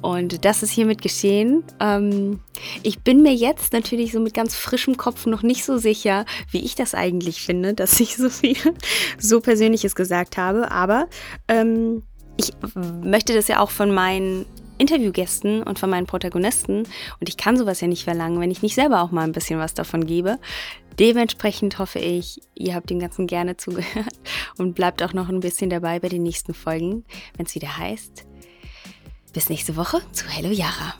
Und 0.00 0.44
das 0.44 0.62
ist 0.62 0.70
hiermit 0.70 1.02
geschehen. 1.02 1.64
Ähm, 1.80 2.38
ich 2.84 3.00
bin 3.00 3.22
mir 3.22 3.34
jetzt 3.34 3.72
natürlich 3.72 4.12
so 4.12 4.20
mit 4.20 4.32
ganz 4.32 4.54
frischem 4.54 4.96
Kopf 4.96 5.26
noch 5.26 5.42
nicht 5.42 5.64
so 5.64 5.76
sicher, 5.76 6.24
wie 6.52 6.64
ich 6.64 6.76
das 6.76 6.94
eigentlich 6.94 7.42
finde, 7.42 7.74
dass 7.74 7.98
ich 7.98 8.16
so 8.16 8.30
viel 8.30 8.54
so 9.18 9.40
Persönliches 9.40 9.96
gesagt 9.96 10.36
habe. 10.36 10.70
Aber 10.70 11.08
ähm, 11.48 12.04
ich 12.36 12.52
möchte 13.02 13.34
das 13.34 13.48
ja 13.48 13.58
auch 13.58 13.70
von 13.70 13.92
meinen 13.92 14.46
Interviewgästen 14.78 15.62
und 15.62 15.78
von 15.78 15.90
meinen 15.90 16.06
Protagonisten 16.06 16.84
und 17.18 17.28
ich 17.28 17.36
kann 17.36 17.56
sowas 17.58 17.82
ja 17.82 17.86
nicht 17.86 18.04
verlangen, 18.04 18.40
wenn 18.40 18.50
ich 18.50 18.62
nicht 18.62 18.74
selber 18.74 19.02
auch 19.02 19.10
mal 19.10 19.24
ein 19.24 19.32
bisschen 19.32 19.58
was 19.58 19.74
davon 19.74 20.06
gebe. 20.06 20.38
Dementsprechend 21.00 21.78
hoffe 21.78 21.98
ich, 21.98 22.42
ihr 22.54 22.74
habt 22.74 22.90
dem 22.90 22.98
Ganzen 22.98 23.26
gerne 23.26 23.56
zugehört 23.56 24.20
und 24.58 24.74
bleibt 24.74 25.02
auch 25.02 25.14
noch 25.14 25.30
ein 25.30 25.40
bisschen 25.40 25.70
dabei 25.70 25.98
bei 25.98 26.10
den 26.10 26.22
nächsten 26.22 26.52
Folgen, 26.52 27.04
wenn 27.38 27.46
es 27.46 27.54
wieder 27.54 27.78
heißt. 27.78 28.26
Bis 29.32 29.48
nächste 29.48 29.76
Woche 29.76 30.02
zu 30.12 30.28
Hello 30.28 30.50
Yara. 30.50 30.94